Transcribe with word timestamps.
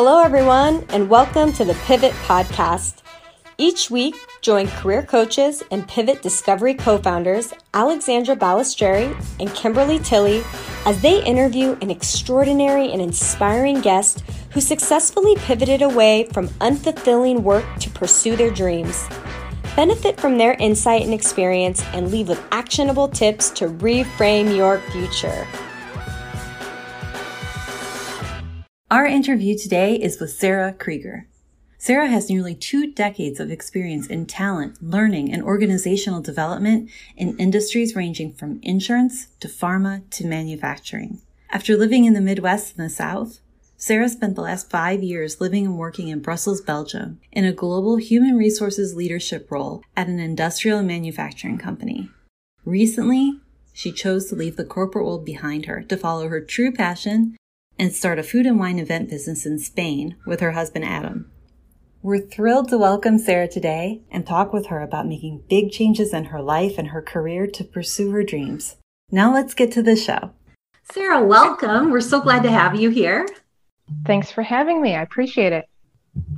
Hello, 0.00 0.22
everyone, 0.22 0.86
and 0.90 1.10
welcome 1.10 1.52
to 1.54 1.64
the 1.64 1.74
Pivot 1.84 2.12
Podcast. 2.28 3.02
Each 3.58 3.90
week, 3.90 4.14
join 4.42 4.68
career 4.68 5.02
coaches 5.02 5.64
and 5.72 5.88
Pivot 5.88 6.22
Discovery 6.22 6.74
co 6.74 6.98
founders 6.98 7.52
Alexandra 7.74 8.36
Balistreri 8.36 9.12
and 9.40 9.52
Kimberly 9.56 9.98
Tilley 9.98 10.44
as 10.86 11.02
they 11.02 11.20
interview 11.24 11.76
an 11.82 11.90
extraordinary 11.90 12.92
and 12.92 13.02
inspiring 13.02 13.80
guest 13.80 14.20
who 14.52 14.60
successfully 14.60 15.34
pivoted 15.34 15.82
away 15.82 16.28
from 16.32 16.46
unfulfilling 16.60 17.42
work 17.42 17.64
to 17.80 17.90
pursue 17.90 18.36
their 18.36 18.52
dreams. 18.52 19.08
Benefit 19.74 20.20
from 20.20 20.38
their 20.38 20.52
insight 20.60 21.02
and 21.02 21.12
experience 21.12 21.82
and 21.86 22.12
leave 22.12 22.28
with 22.28 22.40
actionable 22.52 23.08
tips 23.08 23.50
to 23.50 23.66
reframe 23.66 24.54
your 24.56 24.78
future. 24.92 25.44
Our 28.90 29.04
interview 29.04 29.54
today 29.58 29.96
is 29.96 30.18
with 30.18 30.30
Sarah 30.30 30.72
Krieger. 30.72 31.28
Sarah 31.76 32.08
has 32.08 32.30
nearly 32.30 32.54
two 32.54 32.90
decades 32.90 33.38
of 33.38 33.50
experience 33.50 34.06
in 34.06 34.24
talent, 34.24 34.82
learning, 34.82 35.30
and 35.30 35.42
organizational 35.42 36.22
development 36.22 36.88
in 37.14 37.36
industries 37.36 37.94
ranging 37.94 38.32
from 38.32 38.60
insurance 38.62 39.26
to 39.40 39.48
pharma 39.48 40.08
to 40.08 40.26
manufacturing. 40.26 41.20
After 41.50 41.76
living 41.76 42.06
in 42.06 42.14
the 42.14 42.22
Midwest 42.22 42.78
and 42.78 42.86
the 42.86 42.88
South, 42.88 43.40
Sarah 43.76 44.08
spent 44.08 44.36
the 44.36 44.40
last 44.40 44.70
five 44.70 45.02
years 45.02 45.38
living 45.38 45.66
and 45.66 45.76
working 45.76 46.08
in 46.08 46.20
Brussels, 46.20 46.62
Belgium, 46.62 47.20
in 47.30 47.44
a 47.44 47.52
global 47.52 47.96
human 47.96 48.38
resources 48.38 48.96
leadership 48.96 49.50
role 49.50 49.82
at 49.98 50.08
an 50.08 50.18
industrial 50.18 50.82
manufacturing 50.82 51.58
company. 51.58 52.08
Recently, 52.64 53.38
she 53.74 53.92
chose 53.92 54.30
to 54.30 54.34
leave 54.34 54.56
the 54.56 54.64
corporate 54.64 55.04
world 55.04 55.26
behind 55.26 55.66
her 55.66 55.82
to 55.82 55.96
follow 55.98 56.30
her 56.30 56.40
true 56.40 56.72
passion 56.72 57.36
and 57.78 57.92
start 57.92 58.18
a 58.18 58.22
food 58.22 58.46
and 58.46 58.58
wine 58.58 58.78
event 58.78 59.08
business 59.08 59.46
in 59.46 59.58
Spain 59.58 60.16
with 60.26 60.40
her 60.40 60.52
husband 60.52 60.84
Adam. 60.84 61.30
We're 62.02 62.20
thrilled 62.20 62.68
to 62.70 62.78
welcome 62.78 63.18
Sarah 63.18 63.48
today 63.48 64.02
and 64.10 64.26
talk 64.26 64.52
with 64.52 64.66
her 64.66 64.82
about 64.82 65.06
making 65.06 65.44
big 65.48 65.70
changes 65.70 66.12
in 66.12 66.26
her 66.26 66.40
life 66.40 66.78
and 66.78 66.88
her 66.88 67.02
career 67.02 67.46
to 67.48 67.64
pursue 67.64 68.10
her 68.12 68.22
dreams. 68.22 68.76
Now 69.10 69.32
let's 69.32 69.54
get 69.54 69.72
to 69.72 69.82
the 69.82 69.96
show. 69.96 70.30
Sarah, 70.92 71.24
welcome. 71.24 71.90
We're 71.90 72.00
so 72.00 72.20
glad 72.20 72.42
to 72.44 72.50
have 72.50 72.74
you 72.74 72.90
here. 72.90 73.26
Thanks 74.06 74.30
for 74.30 74.42
having 74.42 74.80
me. 74.80 74.94
I 74.94 75.02
appreciate 75.02 75.52
it. 75.52 75.66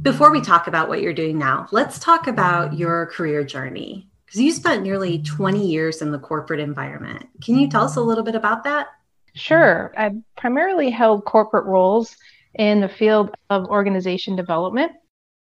Before 0.03 0.31
we 0.31 0.41
talk 0.41 0.67
about 0.67 0.89
what 0.89 1.03
you're 1.03 1.13
doing 1.13 1.39
now, 1.39 1.67
let's 1.73 1.99
talk 1.99 2.27
about 2.27 2.75
your 2.75 3.07
career 3.07 3.45
journey 3.45 4.09
because 4.25 4.41
you 4.41 4.53
spent 4.53 4.83
nearly 4.83 5.23
20 5.23 5.67
years 5.67 6.03
in 6.03 6.11
the 6.11 6.19
corporate 6.19 6.61
environment. 6.61 7.27
Can 7.43 7.57
you 7.57 7.69
tell 7.69 7.85
us 7.85 7.97
a 7.97 8.01
little 8.01 8.25
bit 8.25 8.35
about 8.35 8.65
that? 8.65 8.89
Sure. 9.35 9.93
I 9.97 10.11
primarily 10.37 10.91
held 10.91 11.25
corporate 11.25 11.67
roles 11.67 12.17
in 12.55 12.81
the 12.81 12.89
field 12.89 13.35
of 13.49 13.67
organization 13.67 14.37
development, 14.37 14.93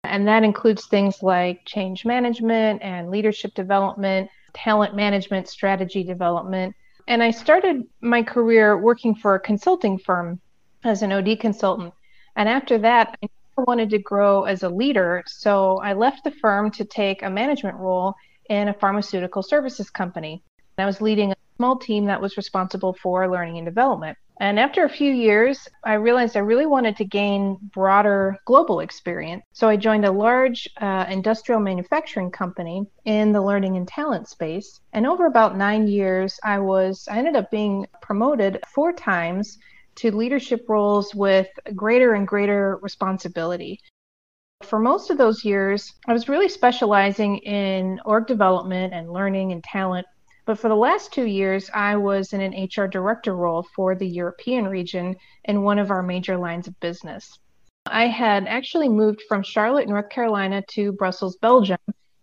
and 0.03 0.27
that 0.27 0.43
includes 0.43 0.87
things 0.87 1.23
like 1.23 1.65
change 1.65 2.05
management 2.05 2.81
and 2.83 3.09
leadership 3.09 3.53
development, 3.55 4.29
talent 4.53 4.95
management, 4.95 5.47
strategy 5.47 6.03
development. 6.03 6.75
And 7.07 7.23
I 7.23 7.31
started 7.31 7.83
my 8.01 8.21
career 8.21 8.77
working 8.77 9.15
for 9.15 9.35
a 9.35 9.39
consulting 9.39 9.97
firm 9.97 10.39
as 10.83 11.01
an 11.01 11.11
OD 11.11 11.39
consultant. 11.39 11.93
And 12.35 12.47
after 12.47 12.77
that, 12.79 13.17
I 13.23 13.27
wanted 13.57 13.89
to 13.89 13.99
grow 13.99 14.43
as 14.43 14.63
a 14.63 14.69
leader. 14.69 15.23
So 15.27 15.77
I 15.79 15.93
left 15.93 16.23
the 16.23 16.31
firm 16.31 16.71
to 16.71 16.85
take 16.85 17.23
a 17.23 17.29
management 17.29 17.77
role 17.77 18.15
in 18.49 18.69
a 18.69 18.73
pharmaceutical 18.73 19.43
services 19.43 19.89
company. 19.89 20.43
I 20.77 20.85
was 20.85 21.01
leading 21.01 21.33
small 21.59 21.77
team 21.77 22.05
that 22.05 22.21
was 22.21 22.38
responsible 22.38 22.93
for 22.93 23.29
learning 23.29 23.57
and 23.57 23.65
development. 23.65 24.17
And 24.39 24.57
after 24.57 24.85
a 24.85 24.89
few 24.89 25.11
years, 25.11 25.67
I 25.83 25.95
realized 25.95 26.37
I 26.37 26.39
really 26.39 26.65
wanted 26.65 26.95
to 26.95 27.03
gain 27.03 27.58
broader 27.73 28.37
global 28.45 28.80
experience. 28.80 29.43
So 29.52 29.67
I 29.67 29.75
joined 29.75 30.05
a 30.05 30.11
large 30.11 30.70
uh, 30.80 31.05
industrial 31.09 31.59
manufacturing 31.59 32.31
company 32.31 32.86
in 33.03 33.33
the 33.33 33.42
learning 33.42 33.75
and 33.75 33.86
talent 33.86 34.30
space. 34.30 34.80
And 34.93 35.05
over 35.05 35.25
about 35.25 35.58
nine 35.58 35.86
years, 35.89 36.39
I 36.45 36.59
was 36.59 37.05
I 37.11 37.17
ended 37.17 37.36
up 37.36 37.52
being 37.52 37.86
promoted 38.02 38.61
four 38.73 38.93
times 38.93 39.58
to 39.95 40.15
leadership 40.15 40.61
roles 40.70 41.14
with 41.14 41.49
greater 41.76 42.14
and 42.14 42.26
greater 42.26 42.80
responsibility. 42.81 43.77
For 44.64 44.80
most 44.80 45.09
of 45.09 45.17
those 45.17 45.43
years, 45.43 45.93
I 46.08 46.14
was 46.14 46.30
really 46.30 46.47
specializing 46.47 47.39
in 47.39 47.99
org 48.05 48.27
development 48.27 48.93
and 48.93 49.11
learning 49.11 49.52
and 49.52 49.61
talent 49.61 50.08
but 50.49 50.58
for 50.58 50.67
the 50.67 50.76
last 50.76 51.14
two 51.14 51.27
years, 51.27 51.70
I 51.76 51.95
was 51.95 52.33
in 52.33 52.42
an 52.42 52.67
HR 52.76 52.87
director 52.87 53.36
role 53.36 53.67
for 53.76 53.93
the 53.93 54.08
European 54.08 54.67
region 54.67 55.15
in 55.45 55.61
one 55.61 55.77
of 55.77 55.92
our 55.92 56.02
major 56.02 56.37
lines 56.37 56.67
of 56.67 56.80
business. 56.80 57.37
I 57.86 58.08
had 58.08 58.48
actually 58.48 58.89
moved 58.89 59.21
from 59.30 59.43
Charlotte, 59.43 59.88
North 59.88 60.09
Carolina 60.09 60.64
to 60.70 60.92
Brussels, 60.93 61.38
Belgium 61.39 61.77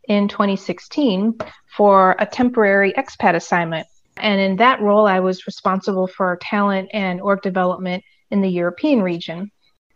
in 0.09 0.27
2016 0.27 1.39
for 1.77 2.17
a 2.19 2.27
temporary 2.27 2.93
expat 2.95 3.37
assignment. 3.37 3.87
And 4.17 4.41
in 4.41 4.57
that 4.57 4.81
role, 4.81 5.07
I 5.07 5.21
was 5.21 5.47
responsible 5.47 6.09
for 6.09 6.37
talent 6.43 6.89
and 6.93 7.21
org 7.21 7.43
development 7.43 8.03
in 8.33 8.41
the 8.41 8.51
European 8.51 9.03
region. 9.03 9.53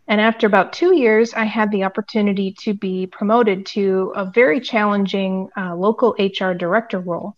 And 0.06 0.20
after 0.20 0.46
about 0.46 0.72
two 0.72 0.94
years, 0.94 1.34
I 1.34 1.46
had 1.46 1.72
the 1.72 1.82
opportunity 1.82 2.54
to 2.60 2.74
be 2.74 3.08
promoted 3.08 3.66
to 3.74 4.12
a 4.14 4.24
very 4.24 4.60
challenging 4.60 5.48
uh, 5.56 5.74
local 5.74 6.14
HR 6.20 6.52
director 6.52 7.00
role. 7.00 7.34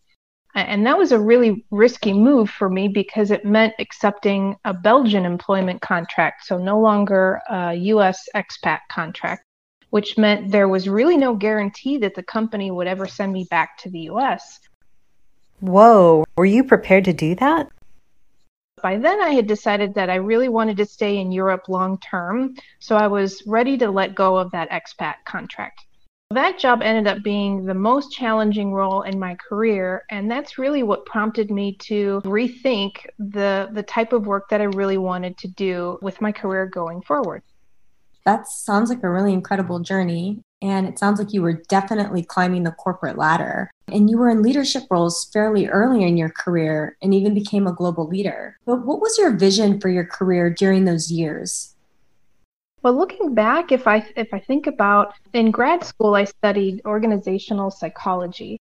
And 0.54 0.86
that 0.86 0.98
was 0.98 1.12
a 1.12 1.18
really 1.18 1.64
risky 1.70 2.12
move 2.12 2.50
for 2.50 2.68
me 2.68 2.86
because 2.86 3.30
it 3.30 3.44
meant 3.44 3.72
accepting 3.78 4.56
a 4.66 4.74
Belgian 4.74 5.24
employment 5.24 5.80
contract, 5.80 6.44
so 6.44 6.58
no 6.58 6.78
longer 6.78 7.40
a 7.48 7.74
US 7.74 8.28
expat 8.34 8.80
contract, 8.90 9.44
which 9.90 10.18
meant 10.18 10.50
there 10.50 10.68
was 10.68 10.88
really 10.88 11.16
no 11.16 11.34
guarantee 11.34 11.96
that 11.98 12.14
the 12.14 12.22
company 12.22 12.70
would 12.70 12.86
ever 12.86 13.06
send 13.06 13.32
me 13.32 13.46
back 13.50 13.78
to 13.78 13.90
the 13.90 14.00
US. 14.10 14.60
Whoa, 15.60 16.24
were 16.36 16.44
you 16.44 16.64
prepared 16.64 17.06
to 17.06 17.14
do 17.14 17.34
that? 17.36 17.68
By 18.82 18.98
then, 18.98 19.22
I 19.22 19.30
had 19.30 19.46
decided 19.46 19.94
that 19.94 20.10
I 20.10 20.16
really 20.16 20.48
wanted 20.48 20.76
to 20.78 20.86
stay 20.86 21.18
in 21.18 21.30
Europe 21.30 21.68
long 21.68 21.98
term, 21.98 22.56
so 22.80 22.96
I 22.96 23.06
was 23.06 23.42
ready 23.46 23.78
to 23.78 23.90
let 23.90 24.14
go 24.14 24.36
of 24.36 24.50
that 24.50 24.70
expat 24.70 25.14
contract. 25.24 25.86
That 26.32 26.58
job 26.58 26.80
ended 26.82 27.06
up 27.06 27.22
being 27.22 27.66
the 27.66 27.74
most 27.74 28.10
challenging 28.12 28.72
role 28.72 29.02
in 29.02 29.18
my 29.18 29.36
career, 29.48 30.04
and 30.10 30.30
that's 30.30 30.56
really 30.56 30.82
what 30.82 31.04
prompted 31.04 31.50
me 31.50 31.76
to 31.82 32.22
rethink 32.24 33.04
the 33.18 33.68
the 33.72 33.82
type 33.82 34.14
of 34.14 34.26
work 34.26 34.48
that 34.48 34.62
I 34.62 34.64
really 34.64 34.96
wanted 34.96 35.36
to 35.38 35.48
do 35.48 35.98
with 36.00 36.22
my 36.22 36.32
career 36.32 36.64
going 36.66 37.02
forward. 37.02 37.42
That 38.24 38.46
sounds 38.46 38.88
like 38.88 39.02
a 39.02 39.10
really 39.10 39.34
incredible 39.34 39.80
journey, 39.80 40.40
and 40.62 40.86
it 40.88 40.98
sounds 40.98 41.18
like 41.18 41.34
you 41.34 41.42
were 41.42 41.60
definitely 41.68 42.22
climbing 42.22 42.62
the 42.62 42.70
corporate 42.72 43.18
ladder. 43.18 43.70
And 43.88 44.08
you 44.08 44.16
were 44.16 44.30
in 44.30 44.42
leadership 44.42 44.84
roles 44.90 45.28
fairly 45.32 45.66
early 45.66 46.02
in 46.02 46.16
your 46.16 46.30
career 46.30 46.96
and 47.02 47.12
even 47.12 47.34
became 47.34 47.66
a 47.66 47.74
global 47.74 48.06
leader. 48.08 48.56
But 48.64 48.86
what 48.86 49.02
was 49.02 49.18
your 49.18 49.36
vision 49.36 49.80
for 49.80 49.90
your 49.90 50.06
career 50.06 50.48
during 50.48 50.86
those 50.86 51.10
years? 51.10 51.71
Well, 52.82 52.94
looking 52.94 53.32
back, 53.32 53.70
if 53.70 53.86
I 53.86 54.04
if 54.16 54.34
I 54.34 54.40
think 54.40 54.66
about 54.66 55.14
in 55.32 55.52
grad 55.52 55.84
school, 55.84 56.16
I 56.16 56.24
studied 56.24 56.82
organizational 56.84 57.70
psychology. 57.70 58.58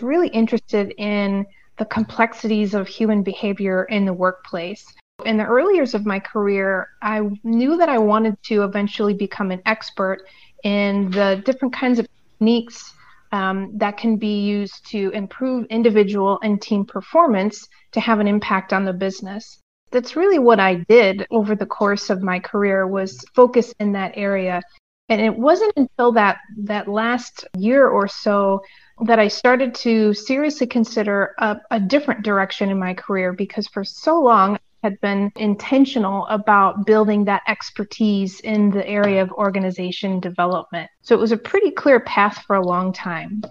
Really 0.00 0.28
interested 0.28 0.94
in 0.96 1.44
the 1.78 1.84
complexities 1.84 2.74
of 2.74 2.86
human 2.86 3.24
behavior 3.24 3.84
in 3.84 4.04
the 4.04 4.12
workplace. 4.12 4.86
In 5.24 5.36
the 5.36 5.44
early 5.44 5.74
years 5.74 5.94
of 5.94 6.06
my 6.06 6.20
career, 6.20 6.90
I 7.02 7.22
knew 7.42 7.76
that 7.76 7.88
I 7.88 7.98
wanted 7.98 8.40
to 8.44 8.62
eventually 8.62 9.14
become 9.14 9.50
an 9.50 9.62
expert 9.66 10.18
in 10.62 11.10
the 11.10 11.42
different 11.44 11.74
kinds 11.74 11.98
of 11.98 12.06
techniques 12.38 12.94
um, 13.32 13.76
that 13.78 13.96
can 13.96 14.16
be 14.16 14.40
used 14.42 14.86
to 14.90 15.10
improve 15.10 15.66
individual 15.66 16.38
and 16.44 16.62
team 16.62 16.84
performance 16.84 17.66
to 17.90 18.00
have 18.00 18.20
an 18.20 18.28
impact 18.28 18.72
on 18.72 18.84
the 18.84 18.92
business 18.92 19.63
that's 19.94 20.16
really 20.16 20.40
what 20.40 20.58
I 20.58 20.74
did 20.74 21.24
over 21.30 21.54
the 21.54 21.64
course 21.64 22.10
of 22.10 22.20
my 22.20 22.40
career 22.40 22.84
was 22.86 23.24
focus 23.32 23.72
in 23.78 23.92
that 23.92 24.12
area. 24.16 24.60
And 25.08 25.20
it 25.20 25.36
wasn't 25.36 25.72
until 25.76 26.10
that 26.12 26.38
that 26.64 26.88
last 26.88 27.46
year 27.56 27.86
or 27.86 28.08
so 28.08 28.62
that 29.02 29.20
I 29.20 29.28
started 29.28 29.72
to 29.76 30.12
seriously 30.12 30.66
consider 30.66 31.34
a, 31.38 31.58
a 31.70 31.78
different 31.78 32.24
direction 32.24 32.70
in 32.70 32.78
my 32.78 32.92
career 32.94 33.32
because 33.32 33.68
for 33.68 33.84
so 33.84 34.20
long 34.20 34.56
I 34.56 34.58
had 34.82 35.00
been 35.00 35.30
intentional 35.36 36.26
about 36.26 36.86
building 36.86 37.24
that 37.26 37.42
expertise 37.46 38.40
in 38.40 38.70
the 38.70 38.86
area 38.88 39.22
of 39.22 39.30
organization 39.32 40.18
development. 40.18 40.90
So 41.02 41.14
it 41.14 41.20
was 41.20 41.32
a 41.32 41.36
pretty 41.36 41.70
clear 41.70 42.00
path 42.00 42.42
for 42.46 42.56
a 42.56 42.66
long 42.66 42.92
time. 42.92 43.42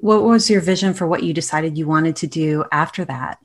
What 0.00 0.22
was 0.22 0.48
your 0.48 0.60
vision 0.60 0.94
for 0.94 1.08
what 1.08 1.24
you 1.24 1.34
decided 1.34 1.76
you 1.76 1.88
wanted 1.88 2.14
to 2.16 2.28
do 2.28 2.64
after 2.70 3.04
that? 3.06 3.38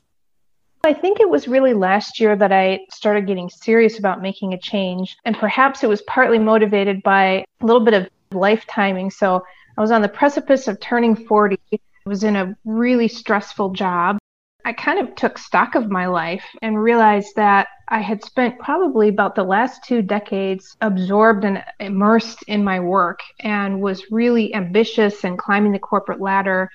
I 0.85 0.93
think 0.93 1.19
it 1.19 1.29
was 1.29 1.47
really 1.47 1.73
last 1.73 2.19
year 2.19 2.35
that 2.35 2.51
I 2.51 2.81
started 2.91 3.25
getting 3.25 3.49
serious 3.49 3.97
about 3.97 4.21
making 4.21 4.53
a 4.53 4.59
change. 4.59 5.17
And 5.25 5.35
perhaps 5.35 5.83
it 5.83 5.89
was 5.89 6.03
partly 6.03 6.37
motivated 6.37 7.01
by 7.01 7.43
a 7.61 7.65
little 7.65 7.83
bit 7.83 7.95
of 7.95 8.07
life 8.31 8.65
timing. 8.67 9.09
So 9.09 9.43
I 9.77 9.81
was 9.81 9.91
on 9.91 10.03
the 10.03 10.09
precipice 10.09 10.67
of 10.67 10.79
turning 10.79 11.15
40. 11.15 11.57
I 11.73 11.79
was 12.05 12.23
in 12.23 12.35
a 12.35 12.55
really 12.65 13.07
stressful 13.07 13.71
job. 13.71 14.19
I 14.63 14.73
kind 14.73 14.99
of 14.99 15.15
took 15.15 15.37
stock 15.37 15.75
of 15.75 15.91
my 15.91 16.07
life 16.07 16.45
and 16.61 16.81
realized 16.81 17.35
that 17.35 17.67
I 17.87 18.01
had 18.01 18.23
spent 18.23 18.57
probably 18.59 19.09
about 19.09 19.35
the 19.35 19.43
last 19.43 19.83
two 19.83 20.01
decades 20.01 20.75
absorbed 20.81 21.45
and 21.45 21.63
immersed 21.79 22.43
in 22.47 22.63
my 22.63 22.79
work 22.79 23.19
and 23.41 23.81
was 23.81 24.11
really 24.11 24.53
ambitious 24.55 25.23
and 25.23 25.37
climbing 25.37 25.71
the 25.71 25.79
corporate 25.79 26.19
ladder. 26.19 26.69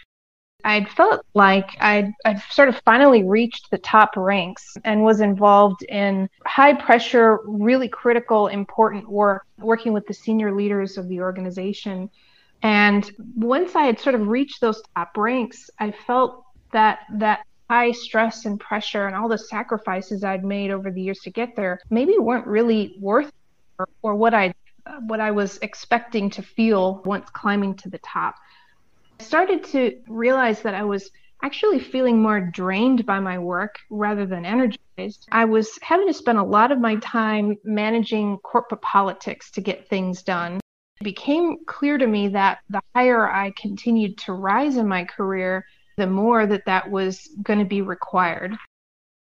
I'd 0.65 0.89
felt 0.89 1.25
like 1.35 1.77
I'd, 1.81 2.13
I'd 2.25 2.41
sort 2.51 2.69
of 2.69 2.81
finally 2.85 3.25
reached 3.25 3.71
the 3.71 3.79
top 3.79 4.17
ranks 4.17 4.77
and 4.85 5.03
was 5.03 5.21
involved 5.21 5.83
in 5.85 6.29
high 6.47 6.75
pressure, 6.75 7.41
really 7.45 7.89
critical, 7.89 8.49
important 8.49 9.09
work, 9.09 9.47
working 9.59 9.93
with 9.93 10.07
the 10.07 10.15
senior 10.15 10.55
leaders 10.55 10.99
of 10.99 11.09
the 11.09 11.21
organization. 11.21 12.11
And 12.63 13.11
once 13.37 13.75
I 13.75 13.83
had 13.83 13.99
sort 13.99 14.15
of 14.15 14.29
reached 14.29 14.61
those 14.61 14.83
top 14.95 15.17
ranks, 15.17 15.71
I 15.79 15.93
felt 15.93 16.45
that 16.73 17.01
that 17.15 17.41
high 17.71 17.93
stress 17.93 18.47
and 18.47 18.59
pressure 18.59 19.07
and 19.07 19.15
all 19.15 19.29
the 19.29 19.39
sacrifices 19.39 20.25
I'd 20.25 20.45
made 20.45 20.71
over 20.73 20.91
the 20.91 21.01
years 21.01 21.21
to 21.21 21.31
get 21.31 21.55
there 21.55 21.81
maybe 21.89 22.19
weren't 22.19 22.47
really 22.47 22.97
worth 23.01 23.33
or, 23.79 23.89
or 24.03 24.15
what 24.17 24.35
I 24.35 24.53
what 25.07 25.21
I 25.21 25.31
was 25.31 25.59
expecting 25.63 26.31
to 26.31 26.43
feel 26.43 27.03
once 27.05 27.31
climbing 27.31 27.75
to 27.77 27.89
the 27.89 27.99
top. 27.99 28.35
Started 29.21 29.63
to 29.65 30.01
realize 30.09 30.63
that 30.63 30.75
I 30.75 30.83
was 30.83 31.11
actually 31.43 31.79
feeling 31.79 32.21
more 32.21 32.41
drained 32.41 33.07
by 33.07 33.21
my 33.21 33.39
work 33.39 33.77
rather 33.91 34.27
than 34.27 34.45
energized. 34.45 35.29
I 35.31 35.45
was 35.45 35.79
having 35.83 36.07
to 36.07 36.15
spend 36.15 36.39
a 36.39 36.43
lot 36.43 36.73
of 36.73 36.81
my 36.81 36.97
time 36.97 37.57
managing 37.65 38.39
corporate 38.39 38.83
politics 38.83 39.51
to 39.53 39.61
get 39.61 39.89
things 39.89 40.23
done. 40.23 40.61
It 41.01 41.05
became 41.05 41.65
clear 41.67 41.97
to 41.97 42.07
me 42.07 42.29
that 42.29 42.59
the 42.69 42.83
higher 42.95 43.31
I 43.31 43.53
continued 43.57 44.19
to 44.19 44.33
rise 44.33 44.77
in 44.77 44.87
my 44.87 45.05
career, 45.05 45.65
the 45.97 46.07
more 46.07 46.47
that 46.47 46.67
that 46.67 46.91
was 46.91 47.27
going 47.43 47.59
to 47.59 47.65
be 47.65 47.83
required. 47.83 48.57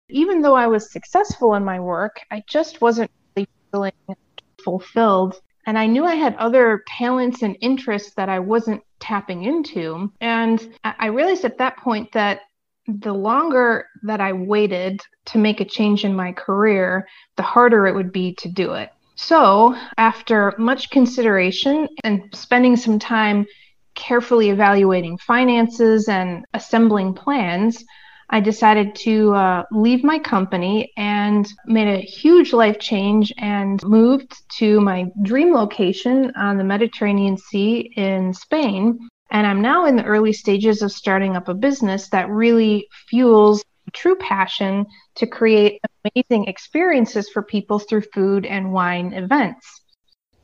Even 0.08 0.40
though 0.40 0.56
I 0.56 0.66
was 0.66 0.90
successful 0.90 1.54
in 1.54 1.64
my 1.64 1.78
work, 1.78 2.20
I 2.30 2.42
just 2.48 2.80
wasn't 2.80 3.10
really 3.36 3.48
feeling 3.70 3.92
fulfilled. 4.64 5.40
And 5.68 5.78
I 5.78 5.84
knew 5.84 6.06
I 6.06 6.14
had 6.14 6.34
other 6.36 6.82
talents 6.86 7.42
and 7.42 7.54
interests 7.60 8.14
that 8.14 8.30
I 8.30 8.38
wasn't 8.38 8.82
tapping 9.00 9.44
into. 9.44 10.10
And 10.18 10.66
I 10.82 11.08
realized 11.08 11.44
at 11.44 11.58
that 11.58 11.76
point 11.76 12.10
that 12.12 12.40
the 12.86 13.12
longer 13.12 13.86
that 14.04 14.18
I 14.18 14.32
waited 14.32 15.02
to 15.26 15.36
make 15.36 15.60
a 15.60 15.66
change 15.66 16.06
in 16.06 16.16
my 16.16 16.32
career, 16.32 17.06
the 17.36 17.42
harder 17.42 17.86
it 17.86 17.94
would 17.94 18.12
be 18.12 18.34
to 18.36 18.48
do 18.48 18.72
it. 18.72 18.88
So, 19.16 19.76
after 19.98 20.54
much 20.56 20.88
consideration 20.88 21.86
and 22.02 22.30
spending 22.32 22.74
some 22.74 22.98
time 22.98 23.44
carefully 23.94 24.48
evaluating 24.48 25.18
finances 25.18 26.08
and 26.08 26.46
assembling 26.54 27.12
plans, 27.12 27.84
I 28.30 28.40
decided 28.40 28.94
to 28.96 29.32
uh, 29.34 29.64
leave 29.70 30.04
my 30.04 30.18
company 30.18 30.92
and 30.96 31.48
made 31.64 31.88
a 31.88 32.00
huge 32.00 32.52
life 32.52 32.78
change 32.78 33.32
and 33.38 33.82
moved 33.84 34.36
to 34.58 34.80
my 34.80 35.06
dream 35.22 35.54
location 35.54 36.32
on 36.36 36.58
the 36.58 36.64
Mediterranean 36.64 37.38
Sea 37.38 37.90
in 37.96 38.34
Spain. 38.34 38.98
And 39.30 39.46
I'm 39.46 39.62
now 39.62 39.86
in 39.86 39.96
the 39.96 40.04
early 40.04 40.32
stages 40.32 40.82
of 40.82 40.92
starting 40.92 41.36
up 41.36 41.48
a 41.48 41.54
business 41.54 42.08
that 42.10 42.28
really 42.28 42.86
fuels 43.08 43.64
true 43.94 44.16
passion 44.16 44.84
to 45.14 45.26
create 45.26 45.80
amazing 46.04 46.46
experiences 46.46 47.30
for 47.30 47.42
people 47.42 47.78
through 47.78 48.02
food 48.12 48.44
and 48.44 48.72
wine 48.72 49.14
events. 49.14 49.82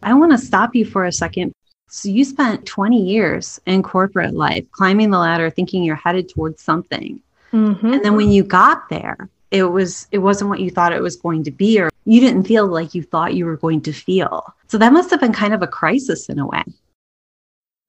I 0.03 0.15
want 0.15 0.33
to 0.33 0.39
stop 0.39 0.75
you 0.75 0.87
for 0.87 1.05
a 1.05 1.13
second 1.13 1.53
so 1.95 2.09
you 2.09 2.25
spent 2.25 2.67
20 2.67 3.01
years 3.01 3.61
in 3.67 3.83
corporate 3.83 4.35
life, 4.35 4.65
climbing 4.73 5.11
the 5.11 5.19
ladder, 5.19 5.49
thinking 5.49 5.85
you're 5.85 5.95
headed 5.95 6.29
towards 6.29 6.61
something. 6.61 7.21
Mm-hmm. 7.55 7.87
And 7.87 8.05
then 8.05 8.17
when 8.17 8.33
you 8.33 8.43
got 8.43 8.89
there, 8.89 9.29
it 9.51 9.63
was 9.63 10.09
it 10.11 10.19
wasn't 10.19 10.51
what 10.51 10.59
you 10.59 10.71
thought 10.71 10.93
it 10.93 11.01
was 11.01 11.15
going 11.15 11.45
to 11.45 11.53
be 11.53 11.81
or 11.81 11.91
you 12.05 12.21
didn't 12.21 12.45
feel 12.45 12.67
like 12.67 12.95
you 12.95 13.03
thought 13.03 13.35
you 13.35 13.47
were 13.47 13.57
going 13.57 13.81
to 13.83 13.93
feel. 13.93 14.53
So 14.67 14.77
that 14.79 14.93
must 14.93 15.11
have 15.11 15.21
been 15.21 15.33
kind 15.33 15.55
of 15.55 15.63
a 15.63 15.67
crisis 15.67 16.29
in 16.29 16.41
a 16.41 16.47
way. 16.47 16.65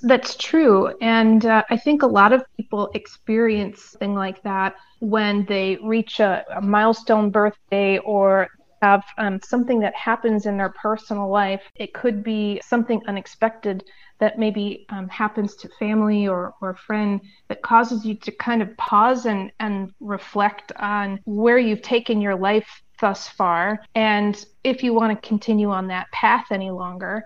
That's 0.01 0.35
true. 0.35 0.93
And 1.01 1.45
uh, 1.45 1.63
I 1.69 1.77
think 1.77 2.03
a 2.03 2.07
lot 2.07 2.31
of 2.31 2.43
people 2.57 2.91
experience 2.93 3.81
something 3.81 4.13
like 4.13 4.43
that 4.43 4.75
when 4.99 5.45
they 5.45 5.77
reach 5.81 6.19
a, 6.19 6.45
a 6.55 6.61
milestone 6.61 7.31
birthday 7.31 7.97
or 7.99 8.49
have 8.81 9.03
um, 9.17 9.39
something 9.43 9.79
that 9.79 9.95
happens 9.95 10.45
in 10.45 10.57
their 10.57 10.69
personal 10.69 11.29
life. 11.29 11.63
It 11.75 11.93
could 11.93 12.23
be 12.23 12.61
something 12.63 13.01
unexpected 13.07 13.83
that 14.19 14.39
maybe 14.39 14.85
um, 14.89 15.07
happens 15.09 15.55
to 15.55 15.69
family 15.79 16.27
or, 16.27 16.53
or 16.61 16.71
a 16.71 16.77
friend 16.77 17.21
that 17.47 17.61
causes 17.61 18.05
you 18.05 18.15
to 18.15 18.31
kind 18.31 18.61
of 18.61 18.75
pause 18.77 19.25
and, 19.25 19.51
and 19.59 19.91
reflect 19.99 20.71
on 20.77 21.19
where 21.25 21.57
you've 21.57 21.81
taken 21.81 22.21
your 22.21 22.35
life 22.35 22.81
thus 23.01 23.27
far 23.27 23.79
and 23.95 24.45
if 24.63 24.81
you 24.81 24.93
want 24.93 25.11
to 25.21 25.27
continue 25.27 25.69
on 25.69 25.87
that 25.87 26.09
path 26.11 26.45
any 26.51 26.71
longer. 26.71 27.23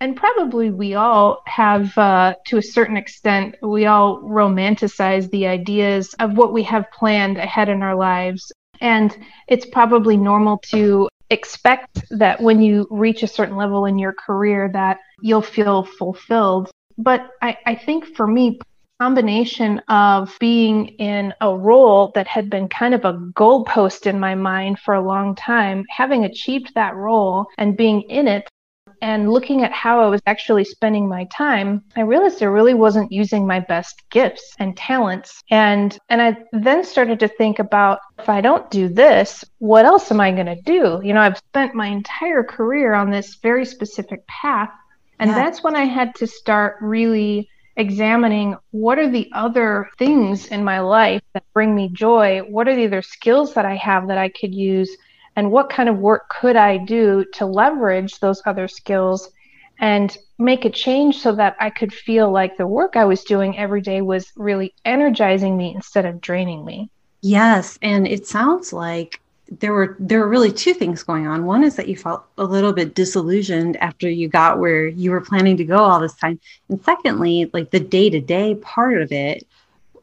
And 0.00 0.16
probably 0.16 0.70
we 0.70 0.94
all 0.94 1.42
have, 1.46 1.96
uh, 1.96 2.34
to 2.46 2.56
a 2.56 2.62
certain 2.62 2.96
extent, 2.96 3.54
we 3.62 3.86
all 3.86 4.20
romanticize 4.22 5.30
the 5.30 5.46
ideas 5.46 6.12
of 6.18 6.36
what 6.36 6.52
we 6.52 6.64
have 6.64 6.90
planned 6.90 7.38
ahead 7.38 7.68
in 7.68 7.82
our 7.82 7.94
lives 7.94 8.50
and 8.82 9.16
it's 9.46 9.64
probably 9.64 10.16
normal 10.16 10.58
to 10.58 11.08
expect 11.32 12.04
that 12.10 12.40
when 12.40 12.60
you 12.60 12.86
reach 12.90 13.22
a 13.22 13.26
certain 13.26 13.56
level 13.56 13.86
in 13.86 13.98
your 13.98 14.12
career 14.12 14.70
that 14.72 14.98
you'll 15.20 15.42
feel 15.42 15.84
fulfilled. 15.84 16.70
But 16.98 17.30
I, 17.40 17.56
I 17.66 17.74
think 17.74 18.14
for 18.14 18.26
me, 18.26 18.60
combination 19.00 19.80
of 19.88 20.32
being 20.38 20.86
in 20.98 21.34
a 21.40 21.52
role 21.52 22.12
that 22.14 22.28
had 22.28 22.48
been 22.48 22.68
kind 22.68 22.94
of 22.94 23.04
a 23.04 23.14
goalpost 23.14 24.06
in 24.06 24.20
my 24.20 24.34
mind 24.34 24.78
for 24.78 24.94
a 24.94 25.00
long 25.00 25.34
time, 25.34 25.84
having 25.90 26.24
achieved 26.24 26.72
that 26.74 26.94
role 26.94 27.46
and 27.58 27.76
being 27.76 28.02
in 28.02 28.28
it 28.28 28.48
and 29.02 29.32
looking 29.32 29.62
at 29.62 29.72
how 29.72 30.00
I 30.00 30.06
was 30.06 30.22
actually 30.26 30.64
spending 30.64 31.08
my 31.08 31.24
time, 31.24 31.82
I 31.96 32.02
realized 32.02 32.40
I 32.40 32.46
really 32.46 32.72
wasn't 32.72 33.10
using 33.10 33.46
my 33.46 33.58
best 33.58 34.00
gifts 34.10 34.54
and 34.60 34.76
talents. 34.76 35.42
And 35.50 35.98
and 36.08 36.22
I 36.22 36.36
then 36.52 36.84
started 36.84 37.18
to 37.20 37.28
think 37.28 37.58
about 37.58 37.98
if 38.20 38.28
I 38.28 38.40
don't 38.40 38.70
do 38.70 38.88
this, 38.88 39.44
what 39.58 39.84
else 39.84 40.12
am 40.12 40.20
I 40.20 40.30
going 40.30 40.46
to 40.46 40.62
do? 40.62 41.00
You 41.02 41.12
know, 41.12 41.20
I've 41.20 41.38
spent 41.38 41.74
my 41.74 41.88
entire 41.88 42.44
career 42.44 42.94
on 42.94 43.10
this 43.10 43.34
very 43.42 43.66
specific 43.66 44.24
path, 44.28 44.70
and 45.18 45.30
yeah. 45.30 45.34
that's 45.34 45.64
when 45.64 45.74
I 45.74 45.84
had 45.84 46.14
to 46.16 46.26
start 46.26 46.76
really 46.80 47.48
examining 47.76 48.54
what 48.70 48.98
are 48.98 49.10
the 49.10 49.28
other 49.32 49.88
things 49.98 50.46
in 50.48 50.62
my 50.62 50.78
life 50.78 51.22
that 51.32 51.42
bring 51.54 51.74
me 51.74 51.88
joy? 51.88 52.40
What 52.40 52.68
are 52.68 52.76
the 52.76 52.86
other 52.86 53.02
skills 53.02 53.54
that 53.54 53.64
I 53.64 53.76
have 53.76 54.08
that 54.08 54.18
I 54.18 54.28
could 54.28 54.54
use? 54.54 54.94
And 55.36 55.50
what 55.50 55.70
kind 55.70 55.88
of 55.88 55.98
work 55.98 56.28
could 56.28 56.56
I 56.56 56.76
do 56.76 57.24
to 57.34 57.46
leverage 57.46 58.18
those 58.20 58.42
other 58.44 58.68
skills 58.68 59.30
and 59.78 60.16
make 60.38 60.64
a 60.64 60.70
change 60.70 61.18
so 61.18 61.32
that 61.34 61.56
I 61.58 61.70
could 61.70 61.92
feel 61.92 62.30
like 62.30 62.56
the 62.56 62.66
work 62.66 62.96
I 62.96 63.04
was 63.04 63.24
doing 63.24 63.58
every 63.58 63.80
day 63.80 64.00
was 64.00 64.30
really 64.36 64.74
energizing 64.84 65.56
me 65.56 65.74
instead 65.74 66.04
of 66.04 66.20
draining 66.20 66.64
me. 66.64 66.90
Yes, 67.22 67.78
and 67.82 68.06
it 68.06 68.26
sounds 68.26 68.72
like 68.72 69.20
there 69.60 69.72
were 69.72 69.96
there 69.98 70.20
were 70.20 70.28
really 70.28 70.52
two 70.52 70.72
things 70.72 71.02
going 71.02 71.26
on. 71.26 71.44
One 71.44 71.62
is 71.62 71.76
that 71.76 71.88
you 71.88 71.96
felt 71.96 72.24
a 72.38 72.44
little 72.44 72.72
bit 72.72 72.94
disillusioned 72.94 73.76
after 73.76 74.08
you 74.08 74.28
got 74.28 74.58
where 74.58 74.86
you 74.86 75.10
were 75.10 75.20
planning 75.20 75.56
to 75.58 75.64
go 75.64 75.76
all 75.76 76.00
this 76.00 76.14
time. 76.16 76.40
And 76.68 76.82
secondly, 76.84 77.50
like 77.52 77.70
the 77.70 77.80
day-to-day 77.80 78.56
part 78.56 79.00
of 79.00 79.12
it 79.12 79.46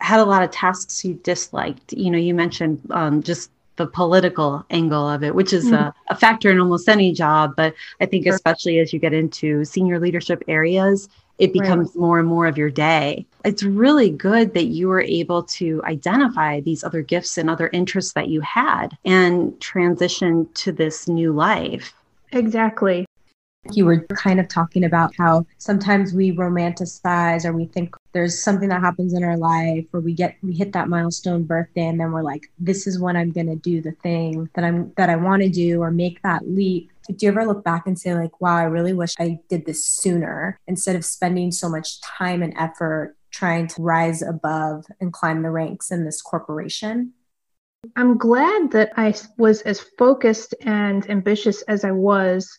had 0.02 0.20
a 0.20 0.26
lot 0.26 0.44
of 0.44 0.52
tasks 0.52 1.04
you 1.04 1.16
disliked. 1.24 1.94
You 1.94 2.12
know, 2.12 2.18
you 2.18 2.34
mentioned 2.34 2.82
um, 2.92 3.24
just 3.24 3.50
the 3.80 3.88
political 3.88 4.66
angle 4.70 5.10
of 5.10 5.24
it, 5.24 5.34
which 5.34 5.54
is 5.54 5.66
mm-hmm. 5.66 5.76
a, 5.76 5.96
a, 6.10 6.16
factor 6.16 6.52
in 6.52 6.60
almost 6.60 6.90
any 6.90 7.14
job. 7.14 7.56
But 7.56 7.74
I 8.02 8.06
think, 8.06 8.26
sure. 8.26 8.36
especially 8.36 8.78
as 8.80 8.92
you 8.92 9.00
get 9.00 9.14
into 9.14 9.64
senior 9.64 10.00
leadership 10.00 10.44
areas, 10.50 11.08
it 11.38 11.54
becomes 11.54 11.88
right. 11.88 11.96
more 11.96 12.20
and 12.20 12.28
more 12.28 12.46
of 12.46 12.58
your 12.58 12.70
day. 12.70 13.26
It's 13.46 13.64
really 13.64 14.10
good 14.10 14.54
that 14.54 14.66
you 14.66 14.90
were 14.90 15.02
able 15.02 15.44
to 15.44 15.82
identify 15.86 16.60
these 16.60 16.84
other 16.84 17.02
gifts 17.02 17.38
and 17.38 17.50
other 17.50 17.70
interests 17.72 18.12
that 18.14 18.28
you 18.28 18.42
had 18.42 18.90
and 19.06 19.60
transition 19.62 20.50
to 20.56 20.74
this 20.74 21.08
new 21.08 21.32
life. 21.32 21.94
Exactly. 22.34 23.06
You 23.72 23.86
were 23.86 24.06
kind 24.08 24.40
of 24.40 24.48
talking 24.48 24.84
about 24.84 25.14
how 25.18 25.46
sometimes 25.58 26.14
we 26.14 26.36
romanticize 26.36 27.46
or 27.46 27.54
we 27.54 27.66
think 27.66 27.96
there's 28.14 28.42
something 28.42 28.70
that 28.70 28.82
happens 28.82 29.14
in 29.14 29.24
our 29.24 29.38
life 29.38 29.86
where 29.92 30.02
we 30.02 30.14
get 30.14 30.36
we 30.42 30.54
hit 30.54 30.74
that 30.74 30.90
milestone 30.90 31.44
birthday 31.44 31.88
and 31.88 32.00
then 32.00 32.12
we're 32.12 32.24
like 32.24 32.52
this 32.60 32.88
is 32.88 33.00
when 33.00 33.16
I'm 33.16 33.32
going 33.32 33.48
to 33.48 33.56
do 33.56 33.82
the 33.82 33.92
thing 33.92 34.50
that 34.56 34.64
I'm 34.64 34.92
that 34.98 35.10
I 35.10 35.16
want 35.16 35.44
to 35.44 35.50
do 35.50 35.82
or 35.82 35.92
make 35.92 36.22
that 36.24 36.48
leap. 36.48 36.92
Do 37.08 37.26
you 37.26 37.32
ever 37.32 37.46
look 37.46 37.64
back 37.64 37.88
and 37.88 37.98
say 37.98 38.16
like 38.16 38.42
wow, 38.42 38.58
I 38.58 38.64
really 38.64 38.94
wish 38.94 39.14
I 39.20 39.40
did 39.50 39.66
this 39.66 39.86
sooner 39.86 40.60
instead 40.68 40.96
of 40.96 41.06
spending 41.06 41.52
so 41.52 41.70
much 41.70 42.02
time 42.02 42.42
and 42.42 42.54
effort 42.58 43.16
trying 43.32 43.68
to 43.68 43.82
rise 43.82 44.22
above 44.22 44.86
and 45.00 45.14
climb 45.14 45.44
the 45.44 45.52
ranks 45.52 45.92
in 45.92 46.06
this 46.06 46.22
corporation? 46.22 47.14
I'm 47.96 48.18
glad 48.18 48.72
that 48.72 48.92
I 48.98 49.14
was 49.38 49.62
as 49.62 49.80
focused 49.80 50.54
and 50.62 51.10
ambitious 51.10 51.62
as 51.64 51.86
I 51.86 51.92
was 51.92 52.58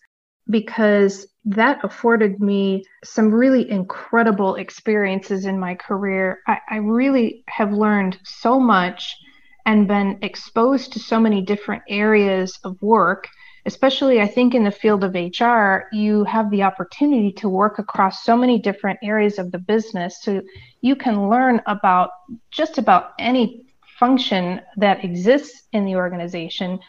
because 0.51 1.27
that 1.45 1.83
afforded 1.83 2.41
me 2.41 2.85
some 3.03 3.33
really 3.33 3.71
incredible 3.71 4.57
experiences 4.57 5.47
in 5.47 5.59
my 5.59 5.75
career. 5.75 6.41
I, 6.47 6.59
I, 6.69 6.77
really 6.77 7.45
have 7.49 7.73
learned 7.73 8.19
so 8.25 8.61
much 8.61 9.17
and 9.65 9.89
been 9.89 10.19
exposed 10.23 10.93
to 10.93 10.99
so 10.99 11.19
many 11.19 11.41
different 11.41 11.83
areas 11.89 12.59
of 12.65 12.81
work, 12.83 13.27
especially 13.65 14.21
I 14.21 14.27
think 14.27 14.55
in 14.55 14.65
the 14.65 14.71
field 14.71 15.03
of 15.03 15.15
HR, 15.15 15.89
you 15.93 16.25
have 16.25 16.51
the 16.51 16.63
opportunity 16.63 17.33
to 17.33 17.49
work 17.49 17.79
across 17.79 18.25
so 18.25 18.37
many 18.37 18.59
different 18.59 18.99
areas 19.03 19.39
of 19.39 19.53
the 19.53 19.59
business. 19.59 20.23
So 20.23 20.43
you 20.83 20.95
can 20.95 21.31
learn 21.31 21.63
about 21.67 22.11
just 22.51 22.77
about 22.77 23.13
any 23.19 23.65
function 23.99 24.61
that 24.77 25.05
exists 25.05 25.69
in 25.73 25.85
the 25.85 25.97
organization. 25.97 26.81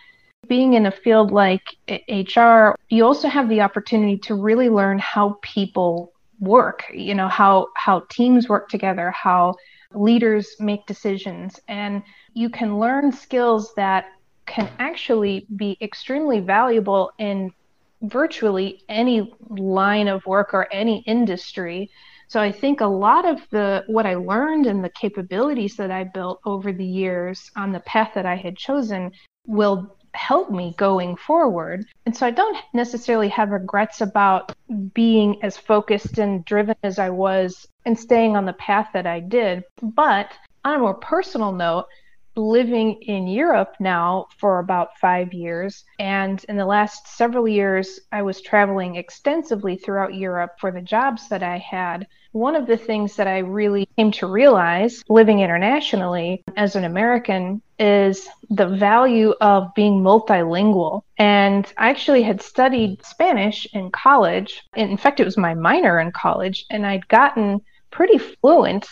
Being 0.48 0.74
in 0.74 0.86
a 0.86 0.92
field 0.92 1.32
like 1.32 1.64
HR, 1.90 2.76
you 2.90 3.06
also 3.06 3.28
have 3.28 3.48
the 3.48 3.62
opportunity 3.62 4.18
to 4.20 4.36
really 4.36 4.70
learn 4.70 5.00
how 5.00 5.38
people 5.42 6.14
work, 6.40 6.84
you 6.94 7.14
know, 7.14 7.28
how 7.28 7.68
how 7.76 8.02
teams 8.10 8.50
work 8.50 8.68
together, 8.68 9.12
how 9.12 9.56
leaders 9.94 10.56
make 10.60 10.86
decisions 10.86 11.60
and 11.68 12.02
you 12.34 12.50
can 12.50 12.80
learn 12.80 13.12
skills 13.12 13.74
that 13.76 14.06
can 14.46 14.70
actually 14.80 15.46
be 15.56 15.78
extremely 15.82 16.40
valuable 16.40 17.12
in 17.20 17.52
virtually 18.04 18.82
any 18.90 19.34
line 19.50 20.08
of 20.08 20.26
work 20.26 20.54
or 20.54 20.72
any 20.74 21.04
industry. 21.06 21.90
So 22.28 22.40
I 22.40 22.52
think 22.52 22.82
a 22.82 22.86
lot 22.86 23.26
of 23.26 23.42
the 23.52 23.84
what 23.88 24.06
I 24.06 24.16
learned 24.16 24.66
and 24.66 24.84
the 24.84 24.90
capabilities 24.90 25.76
that 25.76 25.92
I 25.92 26.06
built 26.06 26.40
over 26.46 26.72
the 26.72 26.86
years 26.86 27.52
on 27.56 27.72
the 27.72 27.82
path 27.82 28.12
that 28.16 28.26
I 28.26 28.36
had 28.36 28.58
chosen 28.58 29.12
will 29.46 29.98
help 30.14 30.52
me 30.52 30.76
going 30.78 31.16
forward. 31.16 31.86
And 32.06 32.16
so 32.16 32.26
I 32.26 32.32
don't 32.32 32.58
necessarily 32.74 33.30
have 33.30 33.50
regrets 33.50 34.02
about 34.02 34.54
being 34.94 35.42
as 35.44 35.58
focused 35.58 36.18
and 36.18 36.44
driven 36.46 36.76
as 36.84 37.00
I 37.00 37.10
was 37.10 37.68
and 37.86 37.98
staying 37.98 38.36
on 38.36 38.46
the 38.46 38.54
path 38.54 38.90
that 38.94 39.08
I 39.08 39.20
did. 39.20 39.64
But 39.82 40.32
on 40.64 40.76
a 40.76 40.80
more 40.80 40.94
personal 40.94 41.52
note, 41.52 41.86
living 42.36 42.94
in 43.02 43.28
Europe 43.28 43.76
now 43.80 44.28
for 44.38 44.60
about 44.60 44.98
five 44.98 45.34
years. 45.34 45.84
And 46.00 46.44
in 46.48 46.56
the 46.56 46.66
last 46.66 47.08
several 47.08 47.48
years, 47.48 48.00
I 48.12 48.22
was 48.22 48.42
traveling 48.42 48.96
extensively 48.96 49.76
throughout 49.76 50.16
Europe 50.16 50.54
for 50.60 50.72
the 50.72 50.82
jobs 50.82 51.28
that 51.30 51.44
I 51.44 51.58
had. 51.58 52.08
One 52.32 52.56
of 52.56 52.66
the 52.66 52.78
things 52.78 53.16
that 53.18 53.28
I 53.28 53.40
really 53.40 53.88
came 53.98 54.12
to 54.14 54.28
realize 54.28 55.04
living 55.10 55.40
internationally 55.40 56.44
as 56.56 56.76
an 56.76 56.86
American 56.86 57.62
is 57.78 58.28
the 58.50 58.68
value 58.68 59.34
of 59.42 59.74
being 59.76 60.02
multilingual. 60.02 61.02
And 61.18 61.72
I 61.78 61.90
actually 61.90 62.24
had 62.24 62.42
studied 62.42 63.06
Spanish 63.06 63.68
in 63.74 63.92
college. 63.92 64.64
In 64.76 64.98
fact, 64.98 65.20
it 65.20 65.26
was 65.26 65.38
my 65.38 65.54
minor 65.54 66.00
in 66.00 66.12
college, 66.12 66.66
and 66.70 66.86
I'd 66.86 67.08
gotten 67.08 67.62
pretty 67.92 68.18
fluent 68.18 68.88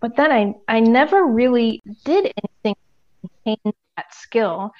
but 0.00 0.16
then 0.16 0.30
I, 0.30 0.54
I 0.68 0.80
never 0.80 1.26
really 1.26 1.82
did 2.04 2.32
anything 2.42 2.76
to 3.22 3.30
maintain 3.44 3.72
that 3.96 4.14
skill. 4.14 4.72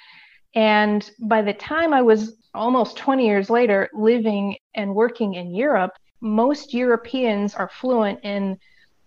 And 0.55 1.09
by 1.19 1.41
the 1.41 1.53
time 1.53 1.93
I 1.93 2.01
was 2.01 2.35
almost 2.53 2.97
20 2.97 3.25
years 3.25 3.49
later 3.49 3.89
living 3.93 4.57
and 4.75 4.95
working 4.95 5.35
in 5.35 5.53
Europe, 5.53 5.91
most 6.21 6.73
Europeans 6.73 7.55
are 7.55 7.69
fluent 7.69 8.19
in 8.23 8.57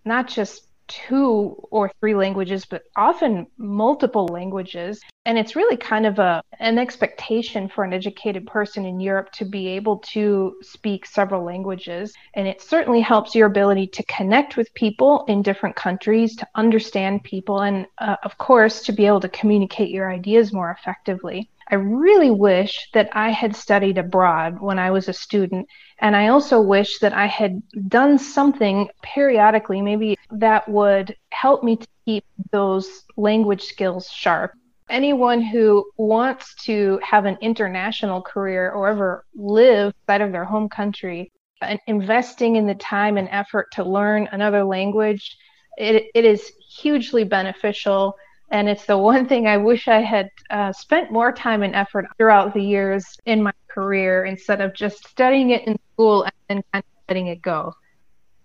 not 0.05 0.27
just 0.27 0.67
two 0.87 1.55
or 1.71 1.89
three 1.99 2.13
languages, 2.13 2.65
but 2.65 2.83
often 2.95 3.47
multiple 3.57 4.27
languages. 4.27 5.01
And 5.25 5.37
it's 5.37 5.55
really 5.55 5.77
kind 5.77 6.05
of 6.05 6.19
a 6.19 6.43
an 6.59 6.77
expectation 6.77 7.69
for 7.69 7.83
an 7.83 7.93
educated 7.93 8.45
person 8.45 8.85
in 8.85 8.99
Europe 8.99 9.31
to 9.33 9.45
be 9.45 9.69
able 9.69 9.99
to 9.99 10.55
speak 10.61 11.05
several 11.05 11.43
languages. 11.43 12.13
And 12.33 12.47
it 12.47 12.61
certainly 12.61 12.99
helps 13.01 13.33
your 13.33 13.47
ability 13.47 13.87
to 13.87 14.03
connect 14.03 14.57
with 14.57 14.73
people 14.73 15.23
in 15.27 15.41
different 15.41 15.75
countries, 15.75 16.35
to 16.37 16.47
understand 16.55 17.23
people, 17.23 17.61
and 17.61 17.87
uh, 17.99 18.17
of 18.23 18.37
course, 18.37 18.83
to 18.83 18.91
be 18.91 19.05
able 19.05 19.21
to 19.21 19.29
communicate 19.29 19.89
your 19.89 20.11
ideas 20.11 20.51
more 20.51 20.71
effectively. 20.71 21.49
I 21.69 21.75
really 21.75 22.31
wish 22.31 22.89
that 22.93 23.09
I 23.13 23.29
had 23.29 23.55
studied 23.55 23.97
abroad 23.97 24.61
when 24.61 24.79
I 24.79 24.91
was 24.91 25.07
a 25.07 25.13
student. 25.13 25.67
And 25.99 26.15
I 26.15 26.27
also 26.27 26.61
wish 26.61 26.99
that 26.99 27.13
I 27.13 27.25
had 27.27 27.61
done 27.87 28.17
something 28.17 28.89
periodically, 29.01 29.81
maybe 29.81 30.17
that 30.31 30.67
would 30.67 31.15
help 31.29 31.63
me 31.63 31.77
to 31.77 31.87
keep 32.05 32.25
those 32.51 33.03
language 33.15 33.63
skills 33.63 34.09
sharp. 34.09 34.51
Anyone 34.89 35.41
who 35.41 35.85
wants 35.97 36.55
to 36.65 36.99
have 37.01 37.25
an 37.25 37.37
international 37.41 38.21
career 38.21 38.71
or 38.71 38.89
ever 38.89 39.25
live 39.33 39.93
outside 40.07 40.21
of 40.21 40.31
their 40.31 40.45
home 40.45 40.67
country, 40.67 41.31
and 41.61 41.79
investing 41.87 42.57
in 42.57 42.67
the 42.67 42.75
time 42.75 43.17
and 43.17 43.29
effort 43.31 43.71
to 43.71 43.83
learn 43.83 44.27
another 44.31 44.65
language, 44.65 45.37
it, 45.77 46.11
it 46.13 46.25
is 46.25 46.51
hugely 46.77 47.23
beneficial 47.23 48.15
and 48.53 48.69
it's 48.69 48.85
the 48.85 48.97
one 48.97 49.27
thing 49.27 49.47
I 49.47 49.57
wish 49.57 49.87
I 49.87 50.01
had 50.01 50.29
uh, 50.51 50.71
spent 50.71 51.11
more 51.11 51.31
time 51.31 51.63
and 51.63 51.75
effort 51.75 52.05
throughout 52.17 52.53
the 52.53 52.61
years 52.61 53.03
in 53.25 53.41
my 53.41 53.51
career 53.67 54.25
instead 54.25 54.61
of 54.61 54.75
just 54.75 55.07
studying 55.07 55.49
it 55.49 55.67
in 55.67 55.75
school 55.93 56.23
and 56.23 56.33
then 56.47 56.63
kind 56.71 56.83
of 56.83 57.09
letting 57.09 57.27
it 57.27 57.41
go. 57.41 57.73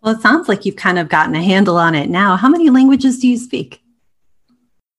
Well, 0.03 0.15
it 0.15 0.23
sounds 0.23 0.49
like 0.49 0.65
you've 0.65 0.77
kind 0.77 0.99
of 0.99 1.11
gotten 1.11 1.35
a 1.35 1.43
handle 1.43 1.77
on 1.77 1.95
it 1.95 2.09
now. 2.09 2.37
How 2.37 2.49
many 2.49 2.71
languages 2.71 3.19
do 3.19 3.29
you 3.29 3.37
speak? 3.37 3.83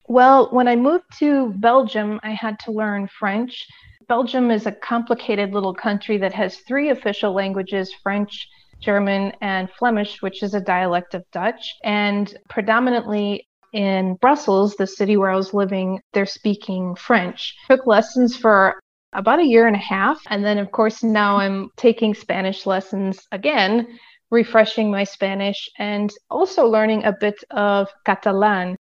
Well, 0.06 0.48
when 0.52 0.68
I 0.68 0.76
moved 0.76 1.06
to 1.18 1.54
Belgium, 1.56 2.20
I 2.22 2.30
had 2.30 2.60
to 2.60 2.70
learn 2.70 3.08
French. 3.08 3.66
Belgium 4.06 4.52
is 4.52 4.66
a 4.66 4.72
complicated 4.72 5.52
little 5.52 5.74
country 5.74 6.18
that 6.18 6.32
has 6.34 6.58
three 6.68 6.90
official 6.90 7.32
languages 7.32 7.92
French, 8.00 8.46
German, 8.78 9.32
and 9.40 9.68
Flemish, 9.76 10.22
which 10.22 10.44
is 10.44 10.54
a 10.54 10.60
dialect 10.60 11.14
of 11.14 11.24
Dutch. 11.32 11.74
And 11.82 12.32
predominantly, 12.48 13.48
in 13.72 14.14
Brussels, 14.16 14.74
the 14.76 14.86
city 14.86 15.16
where 15.16 15.30
I 15.30 15.36
was 15.36 15.54
living, 15.54 16.00
they're 16.12 16.26
speaking 16.26 16.94
French. 16.94 17.54
Took 17.68 17.86
lessons 17.86 18.36
for 18.36 18.80
about 19.12 19.40
a 19.40 19.46
year 19.46 19.66
and 19.66 19.76
a 19.76 19.80
half. 19.80 20.20
And 20.28 20.44
then, 20.44 20.58
of 20.58 20.70
course, 20.72 21.02
now 21.02 21.36
I'm 21.36 21.70
taking 21.76 22.14
Spanish 22.14 22.66
lessons 22.66 23.26
again, 23.32 23.98
refreshing 24.30 24.90
my 24.90 25.04
Spanish 25.04 25.68
and 25.78 26.12
also 26.30 26.66
learning 26.66 27.04
a 27.04 27.12
bit 27.12 27.42
of 27.50 27.88
Catalan. 28.04 28.76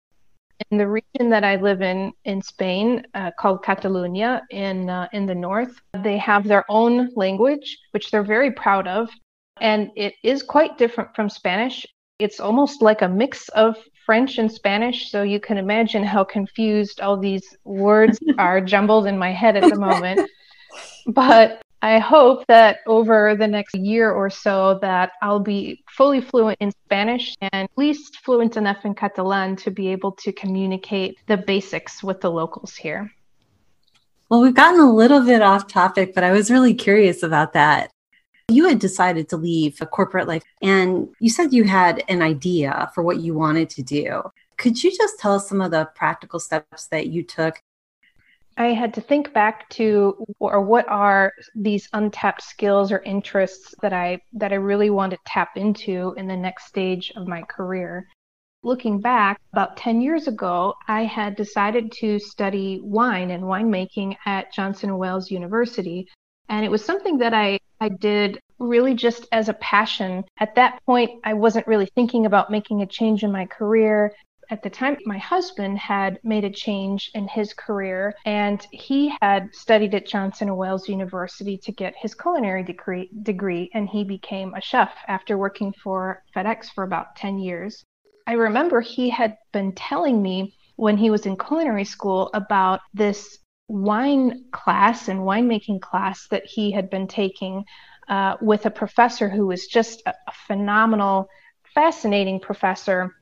In 0.71 0.79
the 0.79 0.89
region 0.89 1.29
that 1.31 1.45
I 1.45 1.57
live 1.57 1.83
in 1.83 2.13
in 2.25 2.41
Spain, 2.41 3.05
uh, 3.15 3.31
called 3.39 3.63
Catalonia 3.63 4.43
in 4.51 4.89
uh, 4.89 5.07
in 5.13 5.27
the 5.27 5.35
north, 5.35 5.79
they 6.03 6.17
have 6.17 6.45
their 6.49 6.65
own 6.71 7.11
language, 7.15 7.77
which 7.91 8.11
they're 8.11 8.25
very 8.25 8.51
proud 8.51 8.89
of, 8.89 9.11
and 9.61 9.91
it 9.97 10.15
is 10.25 10.43
quite 10.43 10.79
different 10.79 11.15
from 11.15 11.29
Spanish. 11.29 11.85
It's 12.19 12.41
almost 12.41 12.81
like 12.81 13.03
a 13.03 13.09
mix 13.09 13.51
of 13.51 13.77
French 14.07 14.39
and 14.39 14.51
Spanish, 14.51 15.11
so 15.11 15.23
you 15.23 15.41
can 15.41 15.59
imagine 15.59 16.05
how 16.05 16.23
confused 16.23 17.01
all 17.01 17.17
these 17.17 17.57
words 17.65 18.21
are 18.39 18.61
jumbled 18.61 19.07
in 19.07 19.19
my 19.19 19.33
head 19.33 19.57
at 19.57 19.69
the 19.69 19.79
moment. 19.79 20.31
but 21.09 21.61
I 21.83 21.99
hope 21.99 22.47
that 22.47 22.79
over 22.87 23.35
the 23.37 23.49
next 23.49 23.75
year 23.75 24.11
or 24.11 24.31
so 24.31 24.79
that 24.81 25.13
I'll 25.23 25.41
be 25.41 25.83
fully 25.91 26.21
fluent 26.21 26.57
in 26.61 26.71
Spanish 26.87 27.37
and 27.41 27.65
at 27.65 27.71
least 27.77 28.19
fluent 28.25 28.57
enough 28.57 28.85
in 28.85 28.95
Catalan 28.95 29.57
to 29.57 29.71
be 29.71 29.89
able 29.89 30.13
to 30.13 30.33
communicate 30.33 31.19
the 31.27 31.37
basics 31.37 32.03
with 32.03 32.21
the 32.21 32.31
locals 32.31 32.77
here. 32.77 33.13
Well, 34.29 34.41
we've 34.41 34.55
gotten 34.55 34.81
a 34.81 34.93
little 34.93 35.25
bit 35.25 35.43
off 35.43 35.69
topic, 35.69 36.15
but 36.15 36.25
I 36.25 36.33
was 36.33 36.51
really 36.51 36.75
curious 36.75 37.23
about 37.23 37.53
that. 37.53 37.91
You 38.49 38.69
had 38.69 38.79
decided 38.79 39.29
to 39.31 39.37
leave 39.37 39.81
a 39.81 39.87
corporate 39.87 40.29
life 40.29 40.45
and 40.63 41.09
you 41.19 41.31
said 41.31 41.53
you 41.53 41.65
had 41.65 42.05
an 42.09 42.23
idea 42.23 42.91
for 42.95 43.03
what 43.03 43.19
you 43.19 43.35
wanted 43.35 43.69
to 43.71 43.83
do. 43.83 44.23
Could 44.57 44.83
you 44.83 44.97
just 44.97 45.19
tell 45.19 45.35
us 45.35 45.49
some 45.49 45.61
of 45.61 45.73
the 45.73 45.89
practical 45.95 46.39
steps 46.39 46.87
that 46.89 47.09
you 47.09 47.23
took? 47.25 47.61
I 48.57 48.69
had 48.69 48.95
to 48.95 49.01
think 49.01 49.35
back 49.35 49.69
to 49.71 50.25
or 50.39 50.63
what 50.63 50.89
are 50.89 51.33
these 51.55 51.89
untapped 51.93 52.43
skills 52.43 52.91
or 52.91 53.03
interests 53.03 53.75
that 53.83 53.93
I 53.93 54.21
that 54.33 54.53
I 54.53 54.57
really 54.57 54.91
want 54.91 55.11
to 55.11 55.19
tap 55.27 55.57
into 55.57 56.15
in 56.17 56.27
the 56.27 56.37
next 56.37 56.67
stage 56.67 57.13
of 57.17 57.29
my 57.29 57.43
career. 57.43 58.09
Looking 58.63 59.01
back, 59.01 59.41
about 59.53 59.77
10 59.77 60.01
years 60.01 60.27
ago, 60.27 60.75
I 60.89 61.05
had 61.05 61.37
decided 61.37 61.93
to 62.01 62.19
study 62.19 62.81
wine 62.83 63.31
and 63.31 63.45
winemaking 63.45 64.17
at 64.25 64.53
Johnson 64.53 64.97
& 64.97 64.99
Wales 64.99 65.31
University 65.31 66.09
and 66.49 66.65
it 66.65 66.71
was 66.71 66.85
something 66.85 67.19
that 67.19 67.35
I, 67.35 67.59
I 67.81 67.89
did 67.89 68.41
really 68.59 68.95
just 68.95 69.27
as 69.33 69.49
a 69.49 69.55
passion. 69.55 70.25
At 70.39 70.55
that 70.55 70.81
point, 70.87 71.11
I 71.25 71.35
wasn't 71.35 71.67
really 71.67 71.89
thinking 71.95 72.27
about 72.27 72.51
making 72.51 72.83
a 72.83 72.87
change 72.87 73.23
in 73.23 73.33
my 73.33 73.47
career. 73.47 74.13
At 74.49 74.63
the 74.63 74.71
time, 74.71 74.97
my 75.05 75.19
husband 75.19 75.77
had 75.79 76.21
made 76.23 76.45
a 76.45 76.51
change 76.51 77.11
in 77.15 77.27
his 77.27 77.53
career 77.53 78.15
and 78.25 78.65
he 78.71 79.13
had 79.21 79.53
studied 79.53 79.95
at 79.95 80.07
Johnson 80.07 80.57
& 80.57 80.57
Wales 80.57 80.89
University 80.89 81.59
to 81.59 81.73
get 81.73 81.95
his 81.97 82.15
culinary 82.15 82.63
degree, 82.63 83.11
degree 83.23 83.71
and 83.75 83.89
he 83.89 84.05
became 84.05 84.55
a 84.55 84.61
chef 84.61 84.93
after 85.09 85.37
working 85.37 85.75
for 85.83 86.23
FedEx 86.35 86.67
for 86.75 86.85
about 86.85 87.17
10 87.17 87.41
years. 87.41 87.85
I 88.29 88.35
remember 88.35 88.81
he 88.81 89.11
had 89.11 89.37
been 89.53 89.73
telling 89.73 90.23
me 90.23 90.55
when 90.77 90.97
he 90.97 91.11
was 91.11 91.27
in 91.27 91.37
culinary 91.37 91.85
school 91.85 92.31
about 92.33 92.81
this 92.95 93.39
wine 93.69 94.45
class 94.53 95.09
and 95.09 95.21
winemaking 95.21 95.81
class 95.81 96.29
that 96.29 96.45
he 96.47 96.71
had 96.71 96.89
been 96.91 97.07
taking 97.07 97.65
uh, 98.09 98.37
with 98.41 98.67
a 98.67 98.71
professor 98.71 99.29
who 99.29 99.47
was 99.47 99.67
just 99.67 100.03
a, 100.07 100.11
a 100.11 100.33
phenomenal, 100.47 101.29
fascinating 101.75 102.41
professor. 102.41 103.13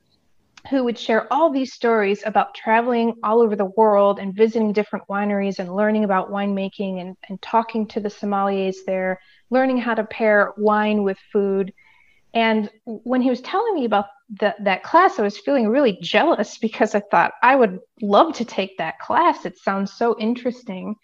who 0.71 0.83
would 0.85 0.99
share 0.99 1.31
all 1.33 1.51
these 1.51 1.75
stories 1.75 2.23
about 2.25 2.55
traveling 2.55 3.15
all 3.23 3.43
over 3.43 3.55
the 3.57 3.73
world 3.77 4.19
and 4.19 4.35
visiting 4.35 4.73
different 4.73 5.07
wineries 5.09 5.59
and 5.59 5.75
learning 5.75 6.05
about 6.05 6.31
winemaking 6.31 7.01
and, 7.01 7.17
and 7.29 7.41
talking 7.43 7.87
to 7.87 8.01
the 8.01 8.09
sommeliers 8.09 8.77
there, 8.87 9.21
learning 9.51 9.77
how 9.77 9.95
to 9.95 10.05
pair 10.05 10.53
wine 10.57 11.03
with 11.03 11.19
food. 11.33 11.73
And 12.33 12.71
when 12.85 13.21
he 13.21 13.31
was 13.31 13.43
telling 13.43 13.75
me 13.75 13.85
about 13.85 14.07
the, 14.31 14.55
that 14.61 14.83
class, 14.83 15.19
I 15.19 15.23
was 15.23 15.39
feeling 15.39 15.69
really 15.69 15.99
jealous 16.01 16.59
because 16.59 16.95
I 16.95 17.03
thought 17.11 17.33
I 17.43 17.57
would 17.57 17.79
love 18.01 18.35
to 18.35 18.45
take 18.45 18.79
that 18.79 18.99
class. 18.99 19.45
It 19.45 19.59
sounds 19.59 19.93
so 19.93 20.17
interesting. 20.19 20.95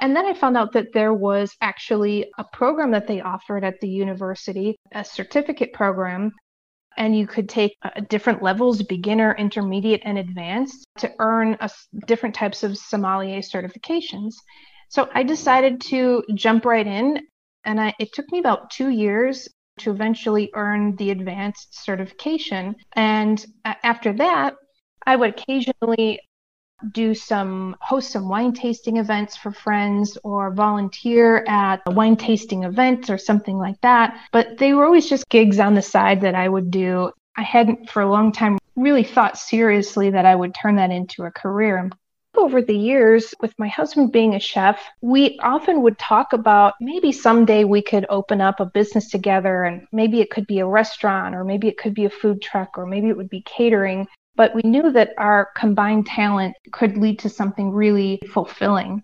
And 0.00 0.14
then 0.14 0.26
I 0.26 0.34
found 0.34 0.56
out 0.56 0.72
that 0.74 0.92
there 0.92 1.12
was 1.12 1.56
actually 1.60 2.30
a 2.38 2.44
program 2.52 2.92
that 2.92 3.08
they 3.08 3.20
offered 3.20 3.64
at 3.64 3.80
the 3.80 3.88
university, 3.88 4.76
a 4.92 5.04
certificate 5.04 5.72
program 5.72 6.32
and 6.98 7.16
you 7.16 7.26
could 7.26 7.48
take 7.48 7.76
uh, 7.82 7.90
different 8.08 8.42
levels 8.42 8.82
beginner 8.82 9.34
intermediate 9.38 10.02
and 10.04 10.18
advanced 10.18 10.84
to 10.98 11.10
earn 11.20 11.56
a, 11.60 11.70
different 12.06 12.34
types 12.34 12.64
of 12.64 12.76
sommelier 12.76 13.38
certifications 13.38 14.34
so 14.88 15.08
i 15.14 15.22
decided 15.22 15.80
to 15.80 16.22
jump 16.34 16.64
right 16.64 16.86
in 16.86 17.20
and 17.64 17.80
I, 17.80 17.94
it 17.98 18.12
took 18.12 18.30
me 18.32 18.38
about 18.38 18.70
two 18.70 18.88
years 18.88 19.48
to 19.78 19.90
eventually 19.90 20.50
earn 20.54 20.96
the 20.96 21.10
advanced 21.10 21.82
certification. 21.84 22.76
And 22.94 23.44
after 23.64 24.12
that 24.14 24.54
i 25.06 25.16
would 25.16 25.30
occasionally 25.30 26.20
do 26.92 27.14
some 27.14 27.74
host 27.80 28.12
some 28.12 28.28
wine 28.28 28.52
tasting 28.52 28.98
events 28.98 29.36
for 29.36 29.50
friends 29.50 30.16
or 30.22 30.52
volunteer 30.52 31.44
at 31.48 31.80
wine 31.86 32.16
tasting 32.16 32.62
events 32.62 33.10
or 33.10 33.18
something 33.18 33.58
like 33.58 33.80
that. 33.80 34.16
But 34.32 34.58
they 34.58 34.74
were 34.74 34.84
always 34.84 35.08
just 35.08 35.28
gigs 35.28 35.58
on 35.58 35.74
the 35.74 35.82
side 35.82 36.20
that 36.20 36.36
i 36.36 36.48
would 36.48 36.70
do. 36.70 37.10
I 37.36 37.42
hadn't 37.42 37.90
for 37.90 38.02
a 38.02 38.10
long 38.10 38.30
time 38.32 38.58
really 38.76 39.02
thought 39.02 39.36
seriously 39.36 40.10
that 40.10 40.24
i 40.24 40.34
would 40.34 40.54
turn 40.54 40.76
that 40.76 40.90
into 40.90 41.24
a 41.24 41.32
career 41.32 41.90
over 42.38 42.62
the 42.62 42.76
years, 42.76 43.34
with 43.40 43.52
my 43.58 43.68
husband 43.68 44.12
being 44.12 44.34
a 44.34 44.40
chef, 44.40 44.80
we 45.00 45.38
often 45.42 45.82
would 45.82 45.98
talk 45.98 46.32
about 46.32 46.74
maybe 46.80 47.12
someday 47.12 47.64
we 47.64 47.82
could 47.82 48.06
open 48.08 48.40
up 48.40 48.60
a 48.60 48.66
business 48.66 49.10
together 49.10 49.64
and 49.64 49.86
maybe 49.92 50.20
it 50.20 50.30
could 50.30 50.46
be 50.46 50.60
a 50.60 50.66
restaurant 50.66 51.34
or 51.34 51.44
maybe 51.44 51.68
it 51.68 51.78
could 51.78 51.94
be 51.94 52.04
a 52.04 52.10
food 52.10 52.40
truck 52.40 52.78
or 52.78 52.86
maybe 52.86 53.08
it 53.08 53.16
would 53.16 53.30
be 53.30 53.42
catering 53.42 54.06
but 54.38 54.54
we 54.54 54.62
knew 54.62 54.92
that 54.92 55.10
our 55.18 55.50
combined 55.56 56.06
talent 56.06 56.54
could 56.70 56.96
lead 56.96 57.18
to 57.18 57.28
something 57.28 57.72
really 57.72 58.20
fulfilling. 58.32 59.02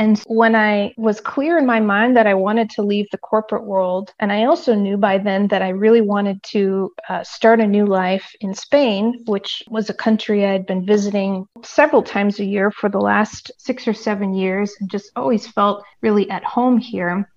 And 0.00 0.18
when 0.28 0.56
I 0.56 0.94
was 0.96 1.20
clear 1.20 1.58
in 1.58 1.66
my 1.66 1.78
mind 1.78 2.16
that 2.16 2.26
I 2.26 2.32
wanted 2.32 2.70
to 2.70 2.82
leave 2.82 3.08
the 3.12 3.18
corporate 3.18 3.66
world, 3.66 4.14
and 4.18 4.32
I 4.32 4.44
also 4.44 4.74
knew 4.74 4.96
by 4.96 5.18
then 5.18 5.48
that 5.48 5.60
I 5.60 5.68
really 5.68 6.00
wanted 6.00 6.42
to 6.54 6.90
uh, 7.10 7.22
start 7.22 7.60
a 7.60 7.66
new 7.66 7.84
life 7.84 8.34
in 8.40 8.54
Spain, 8.54 9.22
which 9.26 9.62
was 9.68 9.90
a 9.90 9.94
country 10.06 10.46
I 10.46 10.52
had 10.52 10.64
been 10.64 10.86
visiting 10.86 11.46
several 11.62 12.02
times 12.02 12.40
a 12.40 12.46
year 12.46 12.70
for 12.70 12.88
the 12.88 12.98
last 12.98 13.50
six 13.58 13.86
or 13.86 13.92
seven 13.92 14.32
years 14.32 14.74
and 14.80 14.90
just 14.90 15.12
always 15.16 15.46
felt 15.46 15.84
really 16.00 16.30
at 16.30 16.44
home 16.44 16.78
here. 16.78 17.30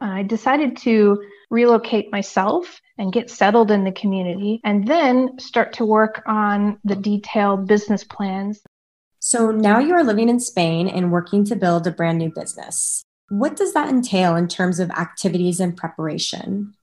I 0.00 0.22
decided 0.22 0.78
to 0.78 1.22
relocate 1.50 2.10
myself 2.10 2.80
and 2.96 3.12
get 3.12 3.28
settled 3.28 3.70
in 3.70 3.84
the 3.84 3.92
community, 3.92 4.62
and 4.64 4.88
then 4.88 5.38
start 5.38 5.74
to 5.74 5.84
work 5.84 6.22
on 6.26 6.78
the 6.84 6.96
detailed 6.96 7.66
business 7.66 8.02
plans. 8.02 8.62
So 9.20 9.50
now 9.50 9.78
you 9.78 9.94
are 9.94 10.04
living 10.04 10.28
in 10.28 10.40
Spain 10.40 10.88
and 10.88 11.10
working 11.12 11.44
to 11.46 11.56
build 11.56 11.86
a 11.86 11.90
brand 11.90 12.18
new 12.18 12.30
business. 12.30 13.02
What 13.30 13.56
does 13.56 13.74
that 13.74 13.88
entail 13.88 14.36
in 14.36 14.48
terms 14.48 14.80
of 14.80 14.90
activities 14.90 15.60
and 15.60 15.76
preparation? 15.76 16.74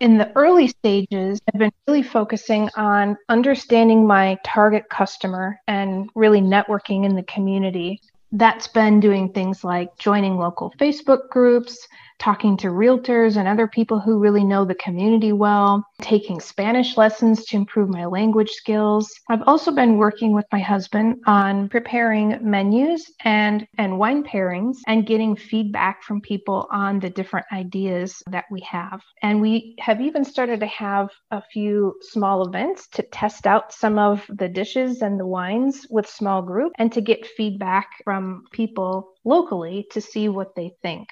In 0.00 0.16
the 0.16 0.32
early 0.34 0.68
stages, 0.68 1.40
I've 1.52 1.58
been 1.58 1.72
really 1.86 2.02
focusing 2.02 2.70
on 2.74 3.18
understanding 3.28 4.06
my 4.06 4.38
target 4.44 4.88
customer 4.88 5.60
and 5.68 6.08
really 6.14 6.40
networking 6.40 7.04
in 7.04 7.16
the 7.16 7.22
community. 7.24 8.00
That's 8.32 8.66
been 8.66 9.00
doing 9.00 9.32
things 9.32 9.62
like 9.62 9.94
joining 9.98 10.38
local 10.38 10.72
Facebook 10.78 11.28
groups, 11.28 11.86
talking 12.20 12.56
to 12.58 12.68
realtors 12.68 13.36
and 13.36 13.48
other 13.48 13.66
people 13.66 13.98
who 13.98 14.18
really 14.18 14.44
know 14.44 14.64
the 14.64 14.74
community 14.74 15.32
well, 15.32 15.82
taking 16.02 16.38
Spanish 16.38 16.96
lessons 16.96 17.44
to 17.46 17.56
improve 17.56 17.88
my 17.88 18.04
language 18.04 18.50
skills. 18.50 19.10
I've 19.30 19.42
also 19.46 19.72
been 19.72 19.96
working 19.96 20.32
with 20.32 20.44
my 20.52 20.60
husband 20.60 21.16
on 21.26 21.68
preparing 21.70 22.38
menus 22.42 23.10
and, 23.24 23.66
and 23.78 23.98
wine 23.98 24.22
pairings 24.22 24.76
and 24.86 25.06
getting 25.06 25.34
feedback 25.34 26.02
from 26.02 26.20
people 26.20 26.68
on 26.70 27.00
the 27.00 27.10
different 27.10 27.46
ideas 27.52 28.22
that 28.30 28.44
we 28.50 28.60
have. 28.60 29.00
And 29.22 29.40
we 29.40 29.74
have 29.80 30.00
even 30.00 30.24
started 30.24 30.60
to 30.60 30.66
have 30.66 31.08
a 31.30 31.42
few 31.42 31.94
small 32.02 32.46
events 32.46 32.86
to 32.88 33.02
test 33.02 33.46
out 33.46 33.72
some 33.72 33.98
of 33.98 34.24
the 34.28 34.48
dishes 34.48 35.00
and 35.00 35.18
the 35.18 35.26
wines 35.26 35.86
with 35.88 36.06
small 36.06 36.42
group 36.42 36.72
and 36.78 36.92
to 36.92 37.00
get 37.00 37.26
feedback 37.26 37.88
from 38.04 38.44
people 38.52 39.14
locally 39.24 39.86
to 39.90 40.00
see 40.00 40.28
what 40.28 40.54
they 40.54 40.72
think 40.82 41.08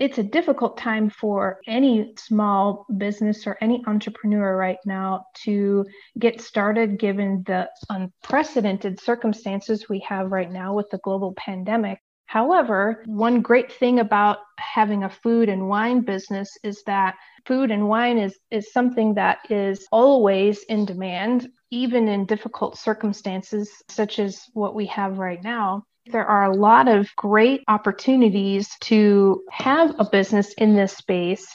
it's 0.00 0.18
a 0.18 0.22
difficult 0.22 0.76
time 0.78 1.10
for 1.10 1.60
any 1.66 2.12
small 2.16 2.86
business 2.96 3.46
or 3.46 3.58
any 3.60 3.82
entrepreneur 3.86 4.56
right 4.56 4.78
now 4.86 5.24
to 5.44 5.84
get 6.18 6.40
started 6.40 6.98
given 6.98 7.42
the 7.46 7.68
unprecedented 7.90 9.00
circumstances 9.00 9.88
we 9.88 9.98
have 10.00 10.30
right 10.30 10.50
now 10.50 10.74
with 10.74 10.88
the 10.90 10.98
global 10.98 11.34
pandemic. 11.36 12.00
However, 12.26 13.02
one 13.06 13.40
great 13.40 13.72
thing 13.72 14.00
about 14.00 14.38
having 14.58 15.02
a 15.02 15.08
food 15.10 15.48
and 15.48 15.66
wine 15.66 16.02
business 16.02 16.58
is 16.62 16.82
that 16.84 17.14
food 17.46 17.70
and 17.70 17.88
wine 17.88 18.18
is, 18.18 18.38
is 18.50 18.70
something 18.70 19.14
that 19.14 19.38
is 19.48 19.88
always 19.90 20.62
in 20.64 20.84
demand, 20.84 21.48
even 21.70 22.06
in 22.06 22.26
difficult 22.26 22.76
circumstances 22.76 23.70
such 23.88 24.18
as 24.18 24.44
what 24.52 24.74
we 24.74 24.84
have 24.86 25.18
right 25.18 25.42
now. 25.42 25.84
There 26.10 26.26
are 26.26 26.44
a 26.44 26.54
lot 26.54 26.88
of 26.88 27.14
great 27.16 27.62
opportunities 27.68 28.70
to 28.82 29.42
have 29.50 29.94
a 29.98 30.08
business 30.08 30.54
in 30.54 30.74
this 30.74 30.96
space 30.96 31.46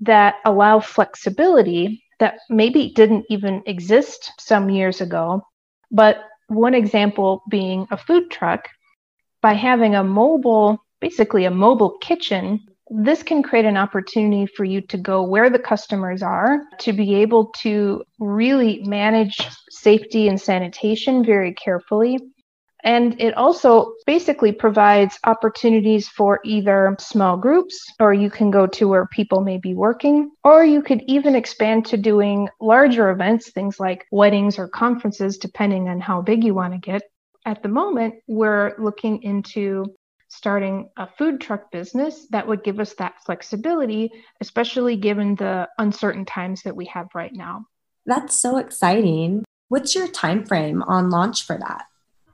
that 0.00 0.36
allow 0.44 0.80
flexibility 0.80 2.04
that 2.18 2.38
maybe 2.50 2.92
didn't 2.94 3.24
even 3.30 3.62
exist 3.66 4.32
some 4.38 4.68
years 4.68 5.00
ago. 5.00 5.42
But 5.90 6.18
one 6.48 6.74
example 6.74 7.42
being 7.48 7.86
a 7.90 7.96
food 7.96 8.30
truck. 8.30 8.68
By 9.40 9.54
having 9.54 9.94
a 9.94 10.04
mobile, 10.04 10.78
basically 11.00 11.44
a 11.44 11.50
mobile 11.50 11.96
kitchen, 11.98 12.60
this 12.90 13.22
can 13.22 13.42
create 13.42 13.64
an 13.64 13.76
opportunity 13.76 14.46
for 14.46 14.64
you 14.64 14.80
to 14.82 14.98
go 14.98 15.22
where 15.22 15.48
the 15.48 15.58
customers 15.58 16.22
are, 16.22 16.60
to 16.80 16.92
be 16.92 17.14
able 17.16 17.46
to 17.62 18.02
really 18.18 18.82
manage 18.84 19.38
safety 19.70 20.28
and 20.28 20.40
sanitation 20.40 21.24
very 21.24 21.52
carefully, 21.54 22.18
and 22.88 23.20
it 23.20 23.36
also 23.36 23.92
basically 24.06 24.50
provides 24.50 25.18
opportunities 25.24 26.08
for 26.08 26.40
either 26.42 26.96
small 26.98 27.36
groups, 27.36 27.78
or 28.00 28.14
you 28.14 28.30
can 28.30 28.50
go 28.50 28.66
to 28.66 28.88
where 28.88 29.06
people 29.08 29.42
may 29.42 29.58
be 29.58 29.74
working, 29.74 30.30
or 30.42 30.64
you 30.64 30.80
could 30.80 31.02
even 31.06 31.34
expand 31.34 31.84
to 31.84 31.98
doing 31.98 32.48
larger 32.62 33.10
events, 33.10 33.50
things 33.50 33.78
like 33.78 34.06
weddings 34.10 34.58
or 34.58 34.68
conferences, 34.68 35.36
depending 35.36 35.86
on 35.86 36.00
how 36.00 36.22
big 36.22 36.42
you 36.42 36.54
want 36.54 36.72
to 36.72 36.78
get. 36.78 37.02
At 37.44 37.62
the 37.62 37.68
moment, 37.68 38.14
we're 38.26 38.74
looking 38.78 39.22
into 39.22 39.94
starting 40.28 40.88
a 40.96 41.06
food 41.18 41.42
truck 41.42 41.70
business 41.70 42.26
that 42.30 42.48
would 42.48 42.64
give 42.64 42.80
us 42.80 42.94
that 42.94 43.16
flexibility, 43.26 44.10
especially 44.40 44.96
given 44.96 45.34
the 45.34 45.68
uncertain 45.76 46.24
times 46.24 46.62
that 46.62 46.74
we 46.74 46.86
have 46.86 47.08
right 47.14 47.34
now. 47.34 47.66
That's 48.06 48.40
so 48.40 48.56
exciting. 48.56 49.44
What's 49.68 49.94
your 49.94 50.08
time 50.08 50.46
frame 50.46 50.82
on 50.82 51.10
launch 51.10 51.44
for 51.44 51.58
that? 51.58 51.84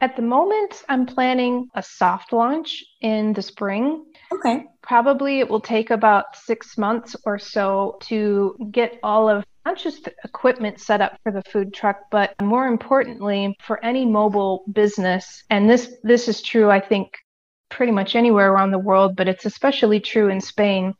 At 0.04 0.16
the 0.16 0.22
moment, 0.22 0.82
I'm 0.90 1.06
planning 1.06 1.70
a 1.74 1.82
soft 1.82 2.34
launch 2.34 2.84
in 3.00 3.32
the 3.32 3.40
spring. 3.40 4.04
Okay. 4.34 4.66
Probably 4.82 5.40
it 5.40 5.48
will 5.48 5.62
take 5.62 5.88
about 5.88 6.36
six 6.36 6.76
months 6.76 7.16
or 7.24 7.38
so 7.38 7.96
to 8.02 8.54
get 8.70 8.98
all 9.02 9.30
of 9.30 9.46
not 9.64 9.78
just 9.78 10.10
equipment 10.22 10.78
set 10.78 11.00
up 11.00 11.18
for 11.22 11.32
the 11.32 11.42
food 11.44 11.72
truck, 11.72 12.00
but 12.10 12.34
more 12.42 12.66
importantly, 12.66 13.56
for 13.66 13.82
any 13.82 14.04
mobile 14.04 14.64
business. 14.70 15.42
And 15.48 15.70
this 15.70 15.96
this 16.02 16.28
is 16.28 16.42
true, 16.42 16.70
I 16.70 16.80
think, 16.80 17.14
pretty 17.70 17.92
much 17.92 18.14
anywhere 18.14 18.52
around 18.52 18.72
the 18.72 18.78
world, 18.90 19.16
but 19.16 19.26
it's 19.26 19.46
especially 19.46 20.00
true 20.00 20.28
in 20.28 20.38
Spain. 20.42 20.92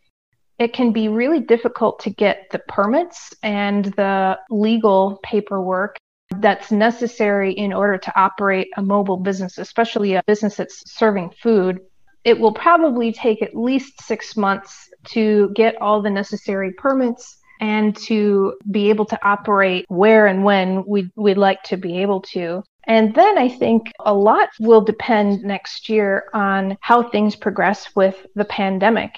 It 0.58 0.72
can 0.72 0.94
be 0.94 1.08
really 1.08 1.40
difficult 1.40 2.00
to 2.04 2.08
get 2.08 2.46
the 2.52 2.60
permits 2.68 3.34
and 3.42 3.84
the 3.84 4.38
legal 4.48 5.20
paperwork 5.22 5.98
that's 6.38 6.70
necessary 6.70 7.52
in 7.52 7.72
order 7.72 7.98
to 7.98 8.20
operate 8.20 8.68
a 8.76 8.82
mobile 8.82 9.16
business, 9.16 9.58
especially 9.58 10.14
a 10.14 10.22
business 10.26 10.56
that's 10.56 10.82
serving 10.90 11.30
food. 11.42 11.80
It 12.24 12.38
will 12.38 12.52
probably 12.52 13.12
take 13.12 13.42
at 13.42 13.54
least 13.54 14.00
six 14.02 14.36
months 14.36 14.88
to 15.08 15.50
get 15.54 15.80
all 15.80 16.00
the 16.00 16.10
necessary 16.10 16.72
permits 16.72 17.38
and 17.60 17.96
to 17.96 18.54
be 18.70 18.90
able 18.90 19.04
to 19.06 19.26
operate 19.26 19.84
where 19.88 20.26
and 20.26 20.44
when 20.44 20.84
we'd, 20.86 21.10
we'd 21.16 21.36
like 21.36 21.62
to 21.64 21.76
be 21.76 21.98
able 21.98 22.20
to. 22.20 22.62
And 22.86 23.14
then 23.14 23.38
I 23.38 23.48
think 23.48 23.90
a 24.00 24.12
lot 24.12 24.50
will 24.60 24.82
depend 24.82 25.42
next 25.42 25.88
year 25.88 26.24
on 26.34 26.76
how 26.80 27.08
things 27.08 27.36
progress 27.36 27.94
with 27.94 28.26
the 28.34 28.44
pandemic. 28.44 29.14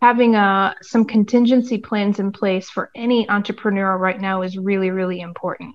Having 0.00 0.36
uh, 0.36 0.74
some 0.82 1.04
contingency 1.04 1.78
plans 1.78 2.20
in 2.20 2.32
place 2.32 2.70
for 2.70 2.90
any 2.94 3.28
entrepreneur 3.28 3.98
right 3.98 4.20
now 4.20 4.42
is 4.42 4.56
really, 4.56 4.90
really 4.90 5.20
important. 5.20 5.74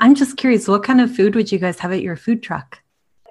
I'm 0.00 0.14
just 0.14 0.36
curious, 0.36 0.68
what 0.68 0.82
kind 0.82 1.00
of 1.00 1.14
food 1.14 1.34
would 1.34 1.50
you 1.50 1.58
guys 1.58 1.78
have 1.80 1.92
at 1.92 2.02
your 2.02 2.16
food 2.16 2.42
truck? 2.42 2.80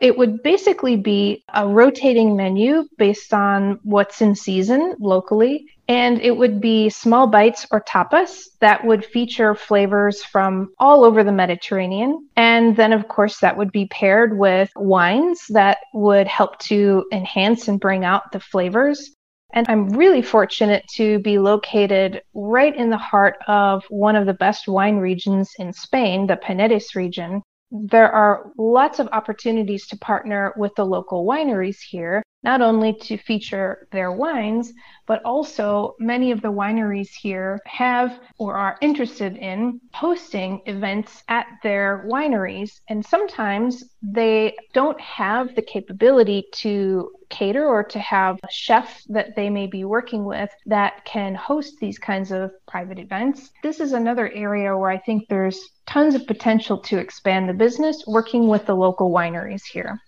It 0.01 0.17
would 0.17 0.43
basically 0.43 0.97
be 0.97 1.43
a 1.53 1.67
rotating 1.67 2.35
menu 2.35 2.85
based 2.97 3.33
on 3.33 3.79
what's 3.83 4.21
in 4.21 4.35
season 4.35 4.95
locally. 4.99 5.67
And 5.87 6.19
it 6.21 6.35
would 6.35 6.59
be 6.59 6.89
small 6.89 7.27
bites 7.27 7.65
or 7.71 7.81
tapas 7.81 8.45
that 8.59 8.83
would 8.83 9.05
feature 9.05 9.55
flavors 9.55 10.23
from 10.23 10.73
all 10.79 11.05
over 11.05 11.23
the 11.23 11.31
Mediterranean. 11.31 12.27
And 12.35 12.75
then, 12.75 12.91
of 12.91 13.07
course, 13.07 13.39
that 13.39 13.55
would 13.55 13.71
be 13.71 13.85
paired 13.87 14.37
with 14.37 14.69
wines 14.75 15.45
that 15.49 15.77
would 15.93 16.27
help 16.27 16.57
to 16.59 17.05
enhance 17.11 17.67
and 17.67 17.79
bring 17.79 18.03
out 18.03 18.31
the 18.31 18.39
flavors. 18.39 19.13
And 19.53 19.65
I'm 19.69 19.89
really 19.89 20.21
fortunate 20.21 20.85
to 20.95 21.19
be 21.19 21.37
located 21.37 22.21
right 22.33 22.75
in 22.75 22.89
the 22.89 22.97
heart 22.97 23.37
of 23.47 23.85
one 23.89 24.15
of 24.15 24.25
the 24.25 24.33
best 24.33 24.67
wine 24.67 24.97
regions 24.97 25.53
in 25.59 25.71
Spain, 25.71 26.27
the 26.27 26.35
Penedès 26.35 26.95
region. 26.95 27.41
There 27.71 28.11
are 28.11 28.51
lots 28.57 28.99
of 28.99 29.07
opportunities 29.11 29.87
to 29.87 29.97
partner 29.97 30.53
with 30.57 30.73
the 30.75 30.85
local 30.85 31.25
wineries 31.25 31.77
here, 31.79 32.21
not 32.45 32.61
only 32.61 32.93
to 32.93 33.17
feature 33.17 33.87
their 33.91 34.11
wines, 34.11 34.71
but 35.07 35.21
also 35.25 35.95
many 35.99 36.31
of 36.31 36.41
the 36.41 36.51
wineries 36.51 37.09
here 37.09 37.59
have 37.65 38.19
or 38.37 38.55
are 38.55 38.77
interested 38.81 39.35
in 39.35 39.81
hosting 39.93 40.61
events 40.67 41.23
at 41.27 41.47
their 41.63 42.05
wineries. 42.07 42.79
And 42.87 43.03
sometimes 43.03 43.83
they 44.01 44.55
don't 44.73 44.99
have 45.01 45.55
the 45.55 45.61
capability 45.63 46.45
to 46.53 47.11
cater 47.29 47.65
or 47.67 47.83
to 47.83 47.99
have 47.99 48.37
a 48.43 48.51
chef 48.51 49.01
that 49.09 49.35
they 49.35 49.49
may 49.49 49.65
be 49.65 49.83
working 49.83 50.23
with 50.23 50.51
that 50.67 51.03
can 51.05 51.33
host 51.33 51.73
these 51.81 51.97
kinds 51.97 52.31
of 52.31 52.51
private 52.67 52.99
events. 52.99 53.49
This 53.63 53.79
is 53.79 53.93
another 53.93 54.29
area 54.29 54.77
where 54.77 54.91
I 54.91 54.99
think 54.99 55.27
there's 55.27 55.59
tons 55.87 56.13
of 56.13 56.27
potential 56.27 56.77
to 56.77 56.99
expand 56.99 57.49
the 57.49 57.53
business 57.53 58.03
working 58.05 58.47
with 58.47 58.67
the 58.67 58.75
local 58.75 59.11
wineries 59.11 59.63
here. 59.65 59.99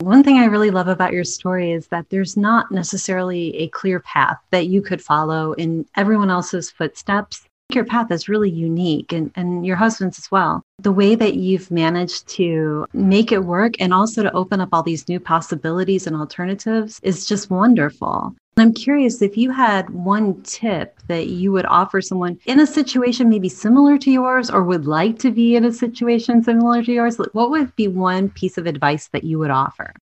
One 0.00 0.22
thing 0.22 0.38
I 0.38 0.46
really 0.46 0.70
love 0.70 0.88
about 0.88 1.12
your 1.12 1.24
story 1.24 1.72
is 1.72 1.86
that 1.88 2.10
there's 2.10 2.36
not 2.36 2.70
necessarily 2.70 3.56
a 3.56 3.68
clear 3.68 4.00
path 4.00 4.38
that 4.50 4.66
you 4.66 4.82
could 4.82 5.02
follow 5.02 5.52
in 5.52 5.86
everyone 5.96 6.30
else's 6.30 6.70
footsteps. 6.70 7.44
Your 7.72 7.84
path 7.84 8.10
is 8.10 8.28
really 8.28 8.50
unique 8.50 9.12
and, 9.12 9.30
and 9.36 9.64
your 9.64 9.76
husband's 9.76 10.18
as 10.18 10.30
well. 10.30 10.62
The 10.78 10.92
way 10.92 11.14
that 11.14 11.34
you've 11.34 11.70
managed 11.70 12.28
to 12.30 12.86
make 12.92 13.32
it 13.32 13.44
work 13.44 13.74
and 13.80 13.94
also 13.94 14.22
to 14.22 14.32
open 14.32 14.60
up 14.60 14.68
all 14.72 14.82
these 14.82 15.08
new 15.08 15.18
possibilities 15.20 16.06
and 16.06 16.14
alternatives 16.14 17.00
is 17.02 17.26
just 17.26 17.50
wonderful. 17.50 18.34
I'm 18.56 18.72
curious 18.72 19.20
if 19.20 19.36
you 19.36 19.50
had 19.50 19.90
one 19.90 20.40
tip 20.42 21.00
that 21.08 21.26
you 21.26 21.50
would 21.50 21.66
offer 21.66 22.00
someone 22.00 22.38
in 22.46 22.60
a 22.60 22.66
situation 22.66 23.28
maybe 23.28 23.48
similar 23.48 23.98
to 23.98 24.10
yours 24.10 24.48
or 24.48 24.62
would 24.62 24.86
like 24.86 25.18
to 25.20 25.32
be 25.32 25.56
in 25.56 25.64
a 25.64 25.72
situation 25.72 26.42
similar 26.42 26.82
to 26.84 26.92
yours, 26.92 27.18
what 27.32 27.50
would 27.50 27.74
be 27.74 27.88
one 27.88 28.30
piece 28.30 28.56
of 28.56 28.66
advice 28.66 29.08
that 29.08 29.24
you 29.24 29.40
would 29.40 29.50
offer? 29.50 29.92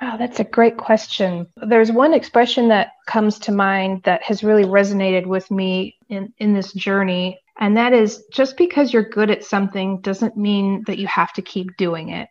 Oh, 0.00 0.16
that's 0.16 0.40
a 0.40 0.44
great 0.44 0.76
question. 0.76 1.46
There's 1.56 1.90
one 1.90 2.14
expression 2.14 2.68
that 2.68 2.92
comes 3.06 3.38
to 3.40 3.52
mind 3.52 4.02
that 4.04 4.22
has 4.22 4.44
really 4.44 4.64
resonated 4.64 5.26
with 5.26 5.50
me 5.50 5.96
in, 6.08 6.32
in 6.38 6.54
this 6.54 6.72
journey, 6.72 7.40
and 7.58 7.76
that 7.76 7.92
is 7.92 8.24
just 8.32 8.56
because 8.56 8.92
you're 8.92 9.08
good 9.08 9.30
at 9.30 9.44
something 9.44 10.00
doesn't 10.00 10.36
mean 10.36 10.84
that 10.86 10.98
you 10.98 11.06
have 11.08 11.32
to 11.34 11.42
keep 11.42 11.76
doing 11.76 12.10
it. 12.10 12.28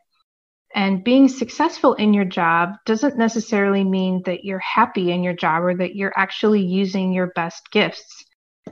And 0.78 1.04
being 1.04 1.28
successful 1.28 1.96
in 1.96 2.14
your 2.14 2.24
job 2.24 2.76
doesn't 2.86 3.18
necessarily 3.18 3.84
mean 3.84 4.22
that 4.28 4.46
you're 4.46 4.60
happy 4.60 5.12
in 5.12 5.24
your 5.24 5.34
job 5.34 5.64
or 5.64 5.76
that 5.76 5.96
you're 5.96 6.14
actually 6.16 6.62
using 6.62 7.12
your 7.12 7.32
best 7.36 7.72
gifts. 7.72 8.24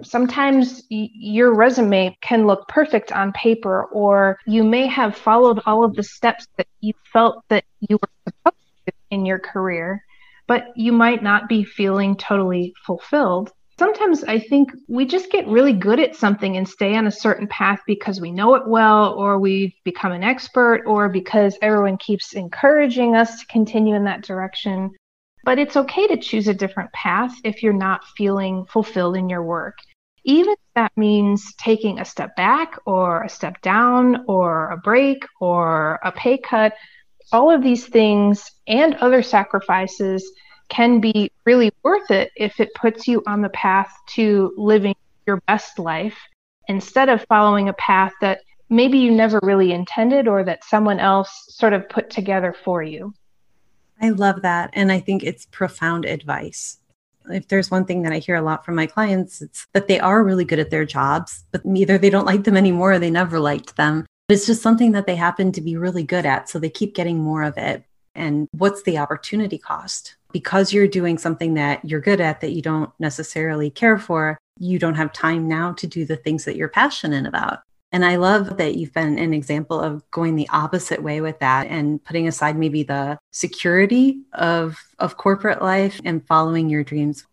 Sometimes 0.04 0.84
your 0.90 1.56
resume 1.56 2.16
can 2.22 2.46
look 2.46 2.68
perfect 2.68 3.12
on 3.12 3.32
paper, 3.32 3.86
or 3.86 4.38
you 4.46 4.64
may 4.64 4.86
have 4.86 5.18
followed 5.18 5.62
all 5.66 5.84
of 5.84 5.96
the 5.96 6.04
steps 6.04 6.46
that 6.58 6.68
you 6.80 6.94
felt 7.12 7.44
that 7.50 7.66
you 7.80 7.98
were 8.00 8.10
supposed 8.28 8.86
to 8.86 8.94
in 9.10 9.26
your 9.26 9.40
career, 9.40 10.04
but 10.46 10.68
you 10.76 10.92
might 10.92 11.24
not 11.24 11.50
be 11.50 11.64
feeling 11.64 12.16
totally 12.16 12.76
fulfilled. 12.86 13.52
Sometimes 13.78 14.24
I 14.24 14.40
think 14.40 14.72
we 14.88 15.06
just 15.06 15.32
get 15.32 15.48
really 15.48 15.74
good 15.74 16.00
at 16.00 16.16
something 16.16 16.56
and 16.56 16.68
stay 16.68 16.96
on 16.96 17.08
a 17.08 17.12
certain 17.12 17.48
path 17.48 17.82
because 17.86 18.22
we 18.22 18.32
know 18.32 18.56
it 18.56 18.66
well, 18.66 19.14
or 19.14 19.38
we've 19.38 19.74
become 19.84 20.14
an 20.14 20.24
expert, 20.24 20.84
or 20.86 21.10
because 21.10 21.58
everyone 21.62 21.98
keeps 21.98 22.34
encouraging 22.34 23.16
us 23.16 23.40
to 23.40 23.46
continue 23.48 23.94
in 23.94 24.06
that 24.06 24.24
direction. 24.24 24.92
But 25.44 25.60
it's 25.60 25.76
okay 25.76 26.08
to 26.08 26.18
choose 26.18 26.48
a 26.48 26.54
different 26.54 26.92
path 26.94 27.36
if 27.44 27.62
you're 27.62 27.74
not 27.74 28.06
feeling 28.16 28.66
fulfilled 28.66 29.18
in 29.18 29.28
your 29.28 29.44
work. 29.44 29.78
Even 30.24 30.54
if 30.54 30.60
that 30.76 30.92
means 30.96 31.54
taking 31.56 32.00
a 32.00 32.06
step 32.06 32.34
back, 32.38 32.78
or 32.86 33.24
a 33.24 33.30
step 33.30 33.62
down, 33.62 34.24
or 34.28 34.72
a 34.72 34.78
break, 34.78 35.26
or 35.42 36.00
a 36.02 36.14
pay 36.14 36.38
cut, 36.38 36.74
all 37.34 37.52
of 37.52 37.62
these 37.62 37.88
things 37.88 38.50
and 38.68 38.96
other 38.96 39.22
sacrifices 39.22 40.32
can 40.70 41.00
be 41.00 41.32
really 41.46 41.72
worth 41.84 42.12
it 42.12 42.32
if 42.36 42.60
it 42.60 42.74
puts 42.74 43.08
you 43.08 43.24
on 43.28 43.42
the 43.42 43.50
path 43.50 43.94
to 44.08 44.54
living 44.58 44.96
your 45.26 45.42
best 45.48 45.80
life 45.80 46.18
instead 46.68 47.10
of 47.10 47.26
following 47.28 47.70
a 47.70 47.74
path 47.74 48.14
that 48.22 48.42
maybe 48.70 48.98
you 48.98 49.12
never 49.12 49.40
really 49.44 49.72
intended 49.72 50.28
or 50.28 50.44
that 50.44 50.64
someone 50.64 51.00
else 51.00 51.46
sort 51.50 51.74
of 51.74 51.88
put 51.90 52.10
together 52.10 52.56
for 52.64 52.82
you. 52.82 53.14
I 54.02 54.10
love 54.10 54.42
that. 54.42 54.72
And 54.74 54.92
I 54.92 55.00
think 55.00 55.24
it's 55.24 55.46
profound 55.46 56.06
advice. 56.06 56.78
If 57.30 57.48
there's 57.48 57.72
one 57.72 57.86
thing 57.86 58.04
that 58.04 58.14
I 58.14 58.20
hear 58.20 58.36
a 58.36 58.42
lot 58.42 58.66
from 58.66 58.76
my 58.76 58.86
clients, 58.86 59.42
it's 59.42 59.68
that 59.74 59.88
they 59.88 60.00
are 60.00 60.24
really 60.24 60.46
good 60.46 60.60
at 60.60 60.70
their 60.70 60.86
jobs, 60.86 61.44
but 61.52 61.62
either 61.66 61.98
they 61.98 62.10
don't 62.10 62.26
like 62.26 62.44
them 62.44 62.58
anymore 62.58 62.94
or 62.94 63.00
they 63.00 63.10
never 63.10 63.40
liked 63.40 63.78
them. 63.78 64.06
It's 64.30 64.46
just 64.46 64.62
something 64.62 64.92
that 64.92 65.06
they 65.06 65.16
happen 65.16 65.52
to 65.54 65.62
be 65.62 65.78
really 65.78 66.04
good 66.04 66.26
at. 66.26 66.50
So 66.50 66.60
they 66.60 66.70
keep 66.70 66.94
getting 66.94 67.20
more 67.20 67.44
of 67.44 67.58
it. 67.58 67.84
And 68.14 68.48
what's 68.52 68.84
the 68.84 68.98
opportunity 68.98 69.58
cost? 69.58 70.16
Because 70.36 70.74
you're 70.74 70.86
doing 70.86 71.18
something 71.18 71.54
that 71.54 71.80
you're 71.86 72.02
good 72.02 72.20
at 72.20 72.42
that 72.42 72.52
you 72.52 72.62
don't 72.62 72.92
necessarily 73.00 73.70
care 73.70 73.98
for, 73.98 74.38
you 74.60 74.78
don't 74.78 74.96
have 74.96 75.14
time 75.14 75.48
now 75.48 75.72
to 75.72 75.88
do 75.88 76.04
the 76.04 76.18
things 76.18 76.44
that 76.44 76.58
you're 76.58 76.68
passionate 76.68 77.26
about. 77.26 77.60
And 77.94 78.04
I 78.04 78.18
love 78.18 78.58
that 78.58 78.76
you've 78.76 78.92
been 78.92 79.18
an 79.18 79.34
example 79.34 79.80
of 79.80 80.04
going 80.12 80.36
the 80.36 80.50
opposite 80.50 81.02
way 81.02 81.22
with 81.22 81.40
that 81.40 81.68
and 81.68 82.04
putting 82.04 82.28
aside 82.28 82.58
maybe 82.58 82.84
the 82.84 83.18
security 83.32 84.24
of 84.34 84.78
of 85.00 85.16
corporate 85.16 85.62
life 85.62 86.02
and 86.04 86.28
following 86.28 86.68
your 86.68 86.84
dreams. 86.84 87.26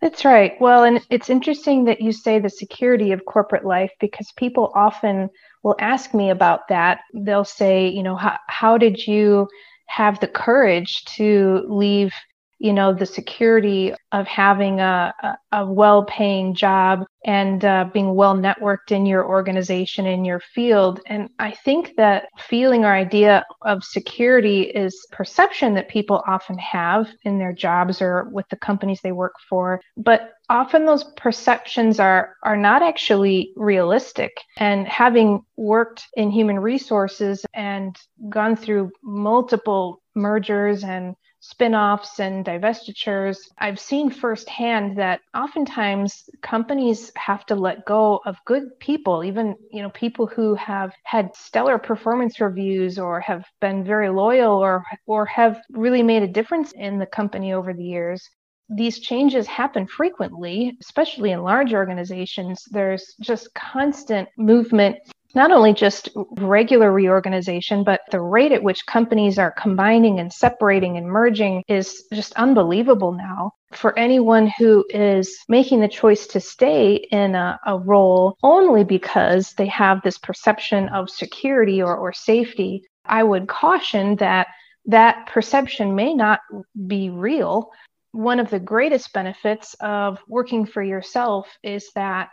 That's 0.00 0.24
right. 0.24 0.58
Well, 0.58 0.84
and 0.84 1.06
it's 1.10 1.28
interesting 1.28 1.84
that 1.84 2.00
you 2.00 2.10
say 2.10 2.38
the 2.38 2.48
security 2.48 3.12
of 3.12 3.26
corporate 3.26 3.66
life 3.66 3.92
because 4.00 4.32
people 4.34 4.72
often 4.74 5.28
will 5.62 5.76
ask 5.78 6.14
me 6.14 6.30
about 6.30 6.68
that. 6.68 7.00
They'll 7.12 7.44
say, 7.44 7.86
you 7.86 8.02
know, 8.02 8.16
how, 8.16 8.38
how 8.46 8.78
did 8.78 9.06
you 9.06 9.46
have 9.88 10.20
the 10.20 10.28
courage 10.28 11.04
to 11.16 11.64
leave 11.68 12.12
you 12.58 12.72
know 12.72 12.92
the 12.92 13.06
security 13.06 13.92
of 14.12 14.26
having 14.26 14.80
a, 14.80 15.12
a, 15.52 15.66
well-paying 15.66 16.54
job 16.54 17.04
and 17.24 17.64
uh, 17.64 17.84
being 17.92 18.14
well 18.14 18.36
networked 18.36 18.90
in 18.92 19.04
your 19.04 19.26
organization 19.26 20.06
in 20.06 20.24
your 20.24 20.40
field. 20.40 21.00
And 21.06 21.28
i 21.38 21.50
think 21.50 21.96
that 21.96 22.28
feeling 22.38 22.84
or 22.84 22.94
idea 22.94 23.44
of 23.62 23.84
security 23.84 24.62
is 24.62 25.06
perception 25.12 25.74
that 25.74 25.88
people 25.88 26.22
often 26.26 26.58
have 26.58 27.08
in 27.22 27.38
their 27.38 27.52
jobs 27.52 28.00
or 28.00 28.28
with 28.30 28.48
the 28.48 28.56
companies 28.56 29.00
they 29.02 29.12
work 29.12 29.34
for. 29.48 29.80
But 29.96 30.32
often 30.48 30.86
those 30.86 31.04
perceptions 31.16 31.98
are 31.98 32.36
are 32.42 32.56
not 32.56 32.82
actually 32.82 33.52
realistic. 33.56 34.36
And 34.56 34.86
having 34.86 35.44
worked 35.56 36.06
in 36.16 36.30
human 36.30 36.58
resources 36.58 37.44
and 37.54 37.96
gone 38.28 38.56
through 38.56 38.92
multiple 39.02 40.02
mergers 40.14 40.84
and 40.84 41.14
spin-offs 41.40 42.18
and 42.18 42.44
divestitures, 42.44 43.38
I've 43.58 43.78
seen 43.78 44.10
firsthand 44.10 44.98
that 44.98 45.20
oftentimes 45.34 46.28
companies 46.42 47.12
have 47.16 47.46
to 47.46 47.54
let 47.54 47.84
go 47.86 48.20
of 48.26 48.36
good 48.44 48.78
people, 48.80 49.24
even 49.24 49.54
you 49.70 49.82
know 49.82 49.90
people 49.90 50.26
who 50.26 50.54
have 50.54 50.92
had 51.04 51.34
stellar 51.36 51.78
performance 51.78 52.40
reviews 52.40 52.98
or 52.98 53.20
have 53.20 53.44
been 53.60 53.84
very 53.84 54.08
loyal 54.08 54.54
or 54.54 54.84
or 55.06 55.26
have 55.26 55.60
really 55.70 56.02
made 56.02 56.22
a 56.22 56.28
difference 56.28 56.72
in 56.72 56.98
the 56.98 57.06
company 57.06 57.52
over 57.52 57.72
the 57.72 57.84
years 57.84 58.28
these 58.68 58.98
changes 58.98 59.46
happen 59.46 59.86
frequently, 59.86 60.76
especially 60.80 61.30
in 61.30 61.42
large 61.42 61.72
organizations. 61.72 62.64
There's 62.70 63.14
just 63.20 63.54
constant 63.54 64.28
movement 64.36 64.96
not 65.34 65.52
only 65.52 65.72
just 65.72 66.08
regular 66.38 66.92
reorganization, 66.92 67.84
but 67.84 68.00
the 68.10 68.20
rate 68.20 68.52
at 68.52 68.62
which 68.62 68.86
companies 68.86 69.38
are 69.38 69.50
combining 69.52 70.18
and 70.18 70.32
separating 70.32 70.96
and 70.96 71.06
merging 71.06 71.62
is 71.68 72.04
just 72.12 72.32
unbelievable 72.34 73.12
now. 73.12 73.52
For 73.72 73.98
anyone 73.98 74.52
who 74.58 74.84
is 74.90 75.36
making 75.48 75.80
the 75.80 75.88
choice 75.88 76.26
to 76.28 76.40
stay 76.40 76.94
in 77.10 77.34
a, 77.34 77.58
a 77.66 77.78
role 77.78 78.36
only 78.42 78.84
because 78.84 79.52
they 79.54 79.66
have 79.66 80.00
this 80.02 80.18
perception 80.18 80.88
of 80.90 81.10
security 81.10 81.82
or, 81.82 81.96
or 81.96 82.12
safety, 82.12 82.82
I 83.04 83.22
would 83.22 83.48
caution 83.48 84.16
that 84.16 84.48
that 84.86 85.26
perception 85.26 85.94
may 85.94 86.14
not 86.14 86.40
be 86.86 87.10
real. 87.10 87.70
One 88.12 88.40
of 88.40 88.50
the 88.50 88.60
greatest 88.60 89.12
benefits 89.12 89.74
of 89.80 90.18
working 90.28 90.64
for 90.64 90.82
yourself 90.82 91.48
is 91.62 91.90
that 91.94 92.30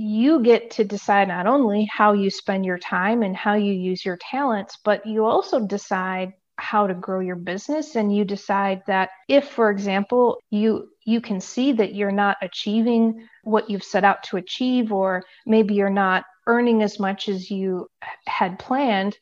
you 0.00 0.40
get 0.44 0.70
to 0.70 0.84
decide 0.84 1.26
not 1.26 1.48
only 1.48 1.88
how 1.90 2.12
you 2.12 2.30
spend 2.30 2.64
your 2.64 2.78
time 2.78 3.24
and 3.24 3.36
how 3.36 3.54
you 3.54 3.72
use 3.72 4.04
your 4.04 4.16
talents, 4.16 4.78
but 4.84 5.04
you 5.04 5.24
also 5.24 5.66
decide 5.66 6.32
how 6.56 6.86
to 6.86 6.94
grow 6.94 7.18
your 7.18 7.34
business. 7.34 7.96
And 7.96 8.14
you 8.14 8.24
decide 8.24 8.82
that 8.86 9.10
if 9.28 9.48
for 9.48 9.70
example 9.70 10.40
you 10.50 10.88
you 11.04 11.20
can 11.20 11.40
see 11.40 11.72
that 11.72 11.96
you're 11.96 12.12
not 12.12 12.36
achieving 12.42 13.26
what 13.42 13.68
you've 13.68 13.82
set 13.82 14.04
out 14.04 14.22
to 14.24 14.36
achieve 14.36 14.92
or 14.92 15.24
maybe 15.46 15.74
you're 15.74 15.90
not 15.90 16.24
earning 16.46 16.80
as 16.84 17.00
much 17.00 17.28
as 17.28 17.50
you 17.50 17.88
had 18.26 18.56
planned 18.60 19.16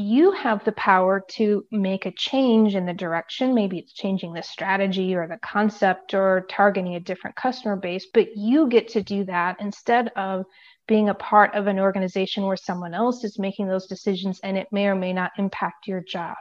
you 0.00 0.32
have 0.32 0.64
the 0.64 0.72
power 0.72 1.22
to 1.28 1.64
make 1.70 2.06
a 2.06 2.12
change 2.12 2.74
in 2.74 2.86
the 2.86 2.94
direction 2.94 3.54
maybe 3.54 3.78
it's 3.78 3.92
changing 3.92 4.32
the 4.32 4.42
strategy 4.42 5.14
or 5.14 5.28
the 5.28 5.38
concept 5.38 6.14
or 6.14 6.46
targeting 6.48 6.94
a 6.94 7.00
different 7.00 7.36
customer 7.36 7.76
base 7.76 8.06
but 8.14 8.36
you 8.36 8.66
get 8.68 8.88
to 8.88 9.02
do 9.02 9.24
that 9.24 9.56
instead 9.60 10.08
of 10.16 10.44
being 10.88 11.10
a 11.10 11.14
part 11.14 11.54
of 11.54 11.66
an 11.66 11.78
organization 11.78 12.44
where 12.44 12.56
someone 12.56 12.94
else 12.94 13.24
is 13.24 13.38
making 13.38 13.68
those 13.68 13.86
decisions 13.86 14.40
and 14.42 14.56
it 14.56 14.66
may 14.72 14.86
or 14.86 14.94
may 14.94 15.12
not 15.12 15.32
impact 15.36 15.86
your 15.86 16.00
job 16.00 16.36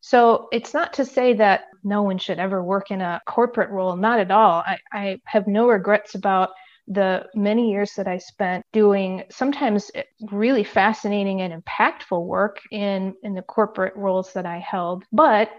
so 0.00 0.48
it's 0.52 0.72
not 0.72 0.92
to 0.94 1.04
say 1.04 1.34
that 1.34 1.64
no 1.82 2.02
one 2.02 2.18
should 2.18 2.38
ever 2.38 2.62
work 2.62 2.92
in 2.92 3.00
a 3.00 3.20
corporate 3.26 3.70
role, 3.70 3.96
not 3.96 4.20
at 4.20 4.30
all. 4.30 4.62
I, 4.64 4.78
I 4.92 5.20
have 5.24 5.48
no 5.48 5.66
regrets 5.66 6.14
about 6.14 6.50
the 6.88 7.26
many 7.34 7.70
years 7.70 7.92
that 7.96 8.06
I 8.06 8.18
spent 8.18 8.64
doing 8.72 9.24
sometimes 9.30 9.90
really 10.30 10.64
fascinating 10.64 11.40
and 11.40 11.62
impactful 11.62 12.24
work 12.24 12.60
in, 12.70 13.14
in 13.22 13.34
the 13.34 13.42
corporate 13.42 13.96
roles 13.96 14.32
that 14.34 14.46
I 14.46 14.58
held. 14.58 15.04
But 15.12 15.50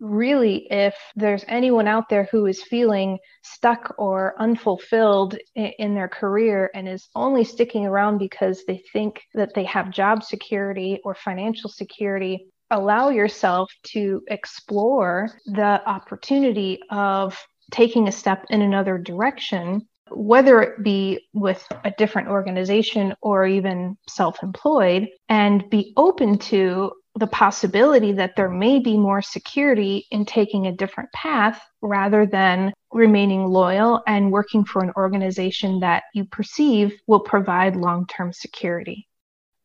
really, 0.00 0.66
if 0.70 0.94
there's 1.16 1.44
anyone 1.48 1.88
out 1.88 2.08
there 2.08 2.28
who 2.30 2.46
is 2.46 2.62
feeling 2.62 3.18
stuck 3.42 3.94
or 3.98 4.34
unfulfilled 4.38 5.36
in, 5.54 5.72
in 5.78 5.94
their 5.94 6.08
career 6.08 6.70
and 6.74 6.88
is 6.88 7.08
only 7.14 7.44
sticking 7.44 7.86
around 7.86 8.18
because 8.18 8.64
they 8.66 8.82
think 8.92 9.22
that 9.34 9.54
they 9.54 9.64
have 9.64 9.90
job 9.90 10.22
security 10.22 11.00
or 11.04 11.14
financial 11.14 11.70
security, 11.70 12.48
allow 12.70 13.08
yourself 13.08 13.72
to 13.82 14.22
explore 14.28 15.30
the 15.46 15.80
opportunity 15.86 16.78
of 16.90 17.38
taking 17.70 18.08
a 18.08 18.12
step 18.12 18.46
in 18.50 18.62
another 18.62 18.98
direction, 18.98 19.86
whether 20.10 20.60
it 20.62 20.82
be 20.82 21.28
with 21.32 21.66
a 21.84 21.92
different 21.98 22.28
organization 22.28 23.14
or 23.20 23.46
even 23.46 23.96
self 24.08 24.42
employed, 24.42 25.08
and 25.28 25.68
be 25.70 25.92
open 25.96 26.38
to 26.38 26.92
the 27.18 27.26
possibility 27.26 28.12
that 28.12 28.36
there 28.36 28.48
may 28.48 28.78
be 28.78 28.96
more 28.96 29.20
security 29.20 30.06
in 30.10 30.24
taking 30.24 30.66
a 30.66 30.72
different 30.72 31.10
path 31.12 31.60
rather 31.82 32.26
than 32.26 32.72
remaining 32.92 33.44
loyal 33.46 34.02
and 34.06 34.30
working 34.30 34.64
for 34.64 34.82
an 34.82 34.92
organization 34.96 35.80
that 35.80 36.04
you 36.14 36.24
perceive 36.24 36.92
will 37.06 37.20
provide 37.20 37.76
long 37.76 38.06
term 38.06 38.32
security. 38.32 39.08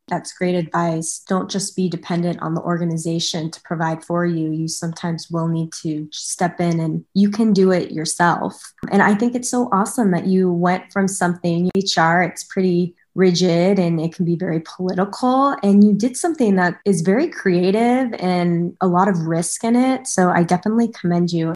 That's 0.08 0.34
great 0.34 0.54
advice. 0.54 1.20
Don't 1.26 1.50
just 1.50 1.74
be 1.74 1.88
dependent 1.88 2.40
on 2.42 2.54
the 2.54 2.60
organization 2.60 3.50
to 3.50 3.60
provide 3.62 4.04
for 4.04 4.26
you. 4.26 4.50
You 4.50 4.68
sometimes 4.68 5.30
will 5.30 5.48
need 5.48 5.72
to 5.82 6.08
step 6.12 6.60
in 6.60 6.78
and 6.78 7.04
you 7.14 7.30
can 7.30 7.52
do 7.52 7.70
it 7.70 7.90
yourself. 7.90 8.72
And 8.90 9.02
I 9.02 9.14
think 9.14 9.34
it's 9.34 9.48
so 9.48 9.68
awesome 9.72 10.10
that 10.10 10.26
you 10.26 10.52
went 10.52 10.92
from 10.92 11.08
something 11.08 11.70
HR, 11.74 12.20
it's 12.20 12.44
pretty 12.44 12.94
rigid 13.14 13.78
and 13.78 14.00
it 14.00 14.14
can 14.14 14.24
be 14.24 14.36
very 14.36 14.60
political. 14.60 15.56
And 15.62 15.82
you 15.82 15.94
did 15.94 16.16
something 16.16 16.56
that 16.56 16.80
is 16.84 17.00
very 17.00 17.28
creative 17.28 18.12
and 18.18 18.76
a 18.80 18.86
lot 18.86 19.08
of 19.08 19.20
risk 19.20 19.64
in 19.64 19.76
it. 19.76 20.06
So 20.06 20.30
I 20.30 20.42
definitely 20.42 20.88
commend 20.88 21.32
you. 21.32 21.54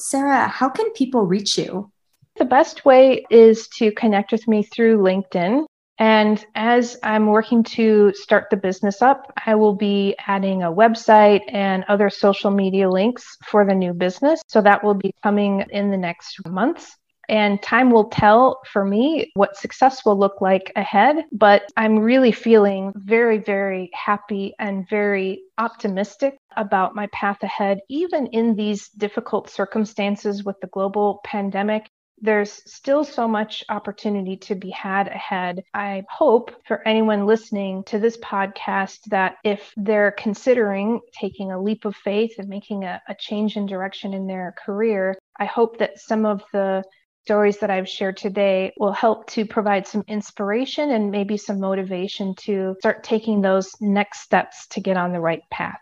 Sarah, 0.00 0.48
how 0.48 0.68
can 0.68 0.90
people 0.92 1.22
reach 1.22 1.56
you? 1.56 1.90
The 2.36 2.44
best 2.44 2.84
way 2.84 3.24
is 3.30 3.68
to 3.78 3.92
connect 3.92 4.32
with 4.32 4.46
me 4.48 4.62
through 4.62 4.98
LinkedIn. 4.98 5.64
And 5.98 6.44
as 6.54 6.98
I'm 7.02 7.26
working 7.26 7.62
to 7.64 8.12
start 8.14 8.48
the 8.50 8.56
business 8.56 9.00
up, 9.00 9.32
I 9.46 9.54
will 9.54 9.74
be 9.74 10.14
adding 10.26 10.62
a 10.62 10.72
website 10.72 11.40
and 11.48 11.84
other 11.88 12.10
social 12.10 12.50
media 12.50 12.90
links 12.90 13.36
for 13.46 13.64
the 13.64 13.74
new 13.74 13.94
business. 13.94 14.40
So 14.46 14.60
that 14.60 14.84
will 14.84 14.94
be 14.94 15.14
coming 15.22 15.64
in 15.70 15.90
the 15.90 15.96
next 15.96 16.46
months. 16.46 16.96
And 17.28 17.60
time 17.60 17.90
will 17.90 18.08
tell 18.08 18.60
for 18.72 18.84
me 18.84 19.32
what 19.34 19.56
success 19.56 20.04
will 20.04 20.18
look 20.18 20.40
like 20.40 20.70
ahead. 20.76 21.24
But 21.32 21.62
I'm 21.76 21.98
really 21.98 22.30
feeling 22.30 22.92
very, 22.94 23.38
very 23.38 23.90
happy 23.94 24.54
and 24.60 24.88
very 24.88 25.42
optimistic 25.58 26.36
about 26.56 26.94
my 26.94 27.08
path 27.12 27.42
ahead, 27.42 27.80
even 27.88 28.26
in 28.28 28.54
these 28.54 28.90
difficult 28.90 29.50
circumstances 29.50 30.44
with 30.44 30.56
the 30.60 30.68
global 30.68 31.20
pandemic 31.24 31.88
there's 32.20 32.62
still 32.70 33.04
so 33.04 33.28
much 33.28 33.64
opportunity 33.68 34.36
to 34.36 34.54
be 34.54 34.70
had 34.70 35.08
ahead. 35.08 35.62
I 35.74 36.04
hope 36.08 36.50
for 36.66 36.86
anyone 36.86 37.26
listening 37.26 37.84
to 37.84 37.98
this 37.98 38.16
podcast 38.18 39.00
that 39.10 39.36
if 39.44 39.72
they're 39.76 40.12
considering 40.12 41.00
taking 41.12 41.52
a 41.52 41.60
leap 41.60 41.84
of 41.84 41.94
faith 41.96 42.32
and 42.38 42.48
making 42.48 42.84
a, 42.84 43.02
a 43.08 43.14
change 43.18 43.56
in 43.56 43.66
direction 43.66 44.14
in 44.14 44.26
their 44.26 44.54
career, 44.64 45.18
I 45.38 45.44
hope 45.44 45.78
that 45.78 45.98
some 45.98 46.24
of 46.24 46.42
the 46.52 46.82
stories 47.26 47.58
that 47.58 47.70
I've 47.70 47.88
shared 47.88 48.16
today 48.16 48.72
will 48.78 48.92
help 48.92 49.28
to 49.30 49.44
provide 49.44 49.86
some 49.86 50.04
inspiration 50.06 50.92
and 50.92 51.10
maybe 51.10 51.36
some 51.36 51.58
motivation 51.58 52.34
to 52.36 52.76
start 52.78 53.02
taking 53.02 53.40
those 53.40 53.70
next 53.80 54.20
steps 54.20 54.68
to 54.68 54.80
get 54.80 54.96
on 54.96 55.12
the 55.12 55.20
right 55.20 55.42
path. 55.50 55.80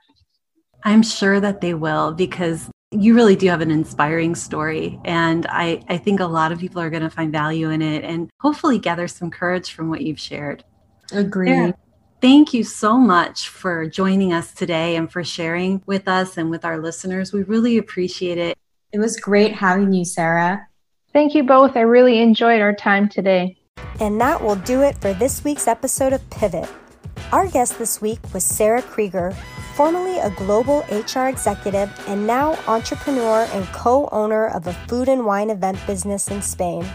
I'm 0.84 1.02
sure 1.02 1.40
that 1.40 1.60
they 1.60 1.74
will 1.74 2.12
because 2.12 2.70
you 2.94 3.14
really 3.14 3.36
do 3.36 3.48
have 3.48 3.60
an 3.60 3.70
inspiring 3.70 4.34
story. 4.34 4.98
And 5.04 5.46
I, 5.48 5.82
I 5.88 5.96
think 5.96 6.20
a 6.20 6.26
lot 6.26 6.52
of 6.52 6.58
people 6.58 6.80
are 6.80 6.90
going 6.90 7.02
to 7.02 7.10
find 7.10 7.32
value 7.32 7.70
in 7.70 7.82
it 7.82 8.04
and 8.04 8.30
hopefully 8.40 8.78
gather 8.78 9.08
some 9.08 9.30
courage 9.30 9.72
from 9.72 9.90
what 9.90 10.02
you've 10.02 10.20
shared. 10.20 10.64
Agree. 11.12 11.50
Yeah. 11.50 11.72
Thank 12.20 12.54
you 12.54 12.64
so 12.64 12.96
much 12.96 13.48
for 13.48 13.86
joining 13.86 14.32
us 14.32 14.54
today 14.54 14.96
and 14.96 15.12
for 15.12 15.22
sharing 15.22 15.82
with 15.84 16.08
us 16.08 16.38
and 16.38 16.50
with 16.50 16.64
our 16.64 16.78
listeners. 16.78 17.32
We 17.32 17.42
really 17.42 17.76
appreciate 17.76 18.38
it. 18.38 18.56
It 18.92 18.98
was 18.98 19.18
great 19.18 19.52
having 19.54 19.92
you, 19.92 20.04
Sarah. 20.04 20.66
Thank 21.12 21.34
you 21.34 21.42
both. 21.42 21.76
I 21.76 21.80
really 21.80 22.20
enjoyed 22.20 22.60
our 22.60 22.74
time 22.74 23.08
today. 23.08 23.58
And 24.00 24.20
that 24.20 24.42
will 24.42 24.56
do 24.56 24.82
it 24.82 24.96
for 24.98 25.12
this 25.12 25.44
week's 25.44 25.68
episode 25.68 26.12
of 26.12 26.28
Pivot. 26.30 26.68
Our 27.32 27.48
guest 27.48 27.78
this 27.78 28.00
week 28.00 28.20
was 28.32 28.44
Sarah 28.44 28.82
Krieger, 28.82 29.36
formerly 29.74 30.18
a 30.18 30.30
global 30.30 30.84
HR 30.90 31.26
executive 31.28 31.90
and 32.08 32.26
now 32.26 32.58
entrepreneur 32.68 33.46
and 33.52 33.66
co 33.66 34.08
owner 34.12 34.48
of 34.48 34.66
a 34.66 34.72
food 34.72 35.08
and 35.08 35.26
wine 35.26 35.50
event 35.50 35.78
business 35.86 36.28
in 36.28 36.40
Spain. 36.40 36.86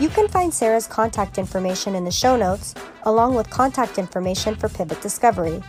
You 0.00 0.08
can 0.08 0.26
find 0.26 0.52
Sarah's 0.52 0.88
contact 0.88 1.38
information 1.38 1.94
in 1.94 2.04
the 2.04 2.10
show 2.10 2.36
notes, 2.36 2.74
along 3.04 3.36
with 3.36 3.48
contact 3.48 3.96
information 3.96 4.56
for 4.56 4.68
Pivot 4.68 5.00
Discovery. 5.00 5.62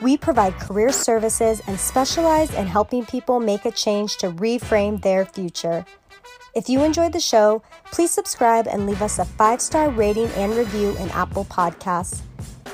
We 0.00 0.16
provide 0.16 0.54
career 0.54 0.90
services 0.90 1.60
and 1.66 1.78
specialize 1.78 2.52
in 2.54 2.66
helping 2.66 3.04
people 3.06 3.38
make 3.38 3.64
a 3.64 3.70
change 3.70 4.16
to 4.18 4.30
reframe 4.30 5.00
their 5.00 5.24
future. 5.24 5.86
If 6.54 6.68
you 6.68 6.82
enjoyed 6.82 7.12
the 7.12 7.20
show, 7.20 7.62
please 7.92 8.10
subscribe 8.10 8.66
and 8.66 8.84
leave 8.84 9.00
us 9.00 9.20
a 9.20 9.24
five 9.24 9.60
star 9.60 9.90
rating 9.90 10.28
and 10.30 10.56
review 10.56 10.96
in 10.96 11.08
Apple 11.10 11.44
Podcasts. 11.44 12.22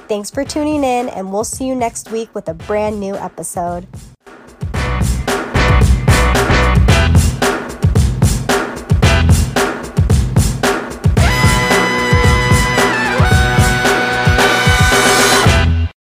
Thanks 0.06 0.30
for 0.30 0.44
tuning 0.44 0.84
in, 0.84 1.08
and 1.08 1.32
we'll 1.32 1.44
see 1.44 1.66
you 1.66 1.74
next 1.74 2.10
week 2.10 2.34
with 2.34 2.48
a 2.48 2.54
brand 2.54 3.00
new 3.00 3.14
episode. 3.14 3.86